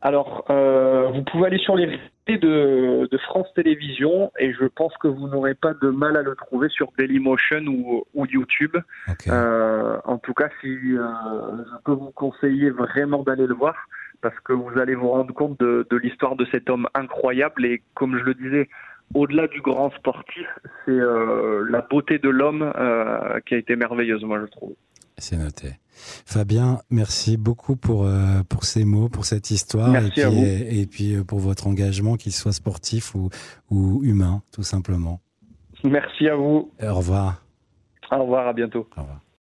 Alors, 0.00 0.44
euh, 0.48 1.08
vous 1.12 1.22
pouvez 1.22 1.46
aller 1.46 1.58
sur 1.58 1.76
les 1.76 1.98
de, 2.28 3.08
de, 3.10 3.18
France 3.18 3.46
Télévisions 3.54 4.30
et 4.38 4.52
je 4.52 4.66
pense 4.66 4.92
que 4.98 5.08
vous 5.08 5.28
n'aurez 5.28 5.54
pas 5.54 5.72
de 5.72 5.88
mal 5.88 6.14
à 6.16 6.22
le 6.22 6.34
trouver 6.34 6.68
sur 6.68 6.92
Dailymotion 6.98 7.64
ou, 7.66 8.04
ou 8.14 8.26
YouTube. 8.26 8.76
Euh, 9.28 9.96
en 10.04 10.18
tout 10.18 10.34
cas, 10.34 10.50
si 10.60 10.68
euh, 10.68 11.06
je 11.56 11.82
peux 11.84 11.92
vous 11.92 12.10
conseiller 12.10 12.68
vraiment 12.68 13.22
d'aller 13.22 13.46
le 13.46 13.54
voir 13.54 13.74
parce 14.20 14.38
que 14.40 14.52
vous 14.52 14.78
allez 14.78 14.94
vous 14.94 15.08
rendre 15.08 15.32
compte 15.32 15.58
de, 15.58 15.86
de 15.88 15.96
l'histoire 15.96 16.36
de 16.36 16.46
cet 16.52 16.68
homme 16.68 16.86
incroyable 16.94 17.64
et 17.64 17.82
comme 17.94 18.18
je 18.18 18.24
le 18.24 18.34
disais, 18.34 18.68
au-delà 19.14 19.48
du 19.48 19.62
grand 19.62 19.90
sportif, 19.92 20.46
c'est 20.84 20.90
euh, 20.90 21.64
la 21.70 21.80
beauté 21.80 22.18
de 22.18 22.28
l'homme 22.28 22.70
qui 23.46 23.54
a 23.54 23.56
été 23.56 23.74
merveilleuse, 23.74 24.22
moi 24.22 24.38
je 24.40 24.50
trouve. 24.50 24.74
C'est 25.16 25.36
noté. 25.36 25.78
Fabien, 26.26 26.78
merci 26.90 27.36
beaucoup 27.36 27.76
pour, 27.76 28.04
euh, 28.04 28.42
pour 28.48 28.64
ces 28.64 28.84
mots, 28.84 29.08
pour 29.08 29.24
cette 29.24 29.50
histoire 29.50 29.94
et 29.96 30.10
puis, 30.10 30.20
et, 30.22 30.86
puis, 30.86 31.14
euh, 31.14 31.24
pour 31.24 31.38
votre 31.38 31.66
engagement, 31.66 32.16
qu'il 32.16 32.32
soit 32.32 32.52
sportif 32.52 33.14
ou, 33.14 33.30
ou 33.70 34.02
humain, 34.04 34.42
tout 34.52 34.62
simplement. 34.62 35.20
Merci 35.84 36.28
à 36.28 36.34
vous. 36.34 36.70
Au 36.82 36.94
revoir. 36.94 37.42
Au 38.10 38.22
revoir, 38.22 38.48
à 38.48 38.52
bientôt. 38.52 38.88
Au 38.96 39.00
revoir. 39.02 39.20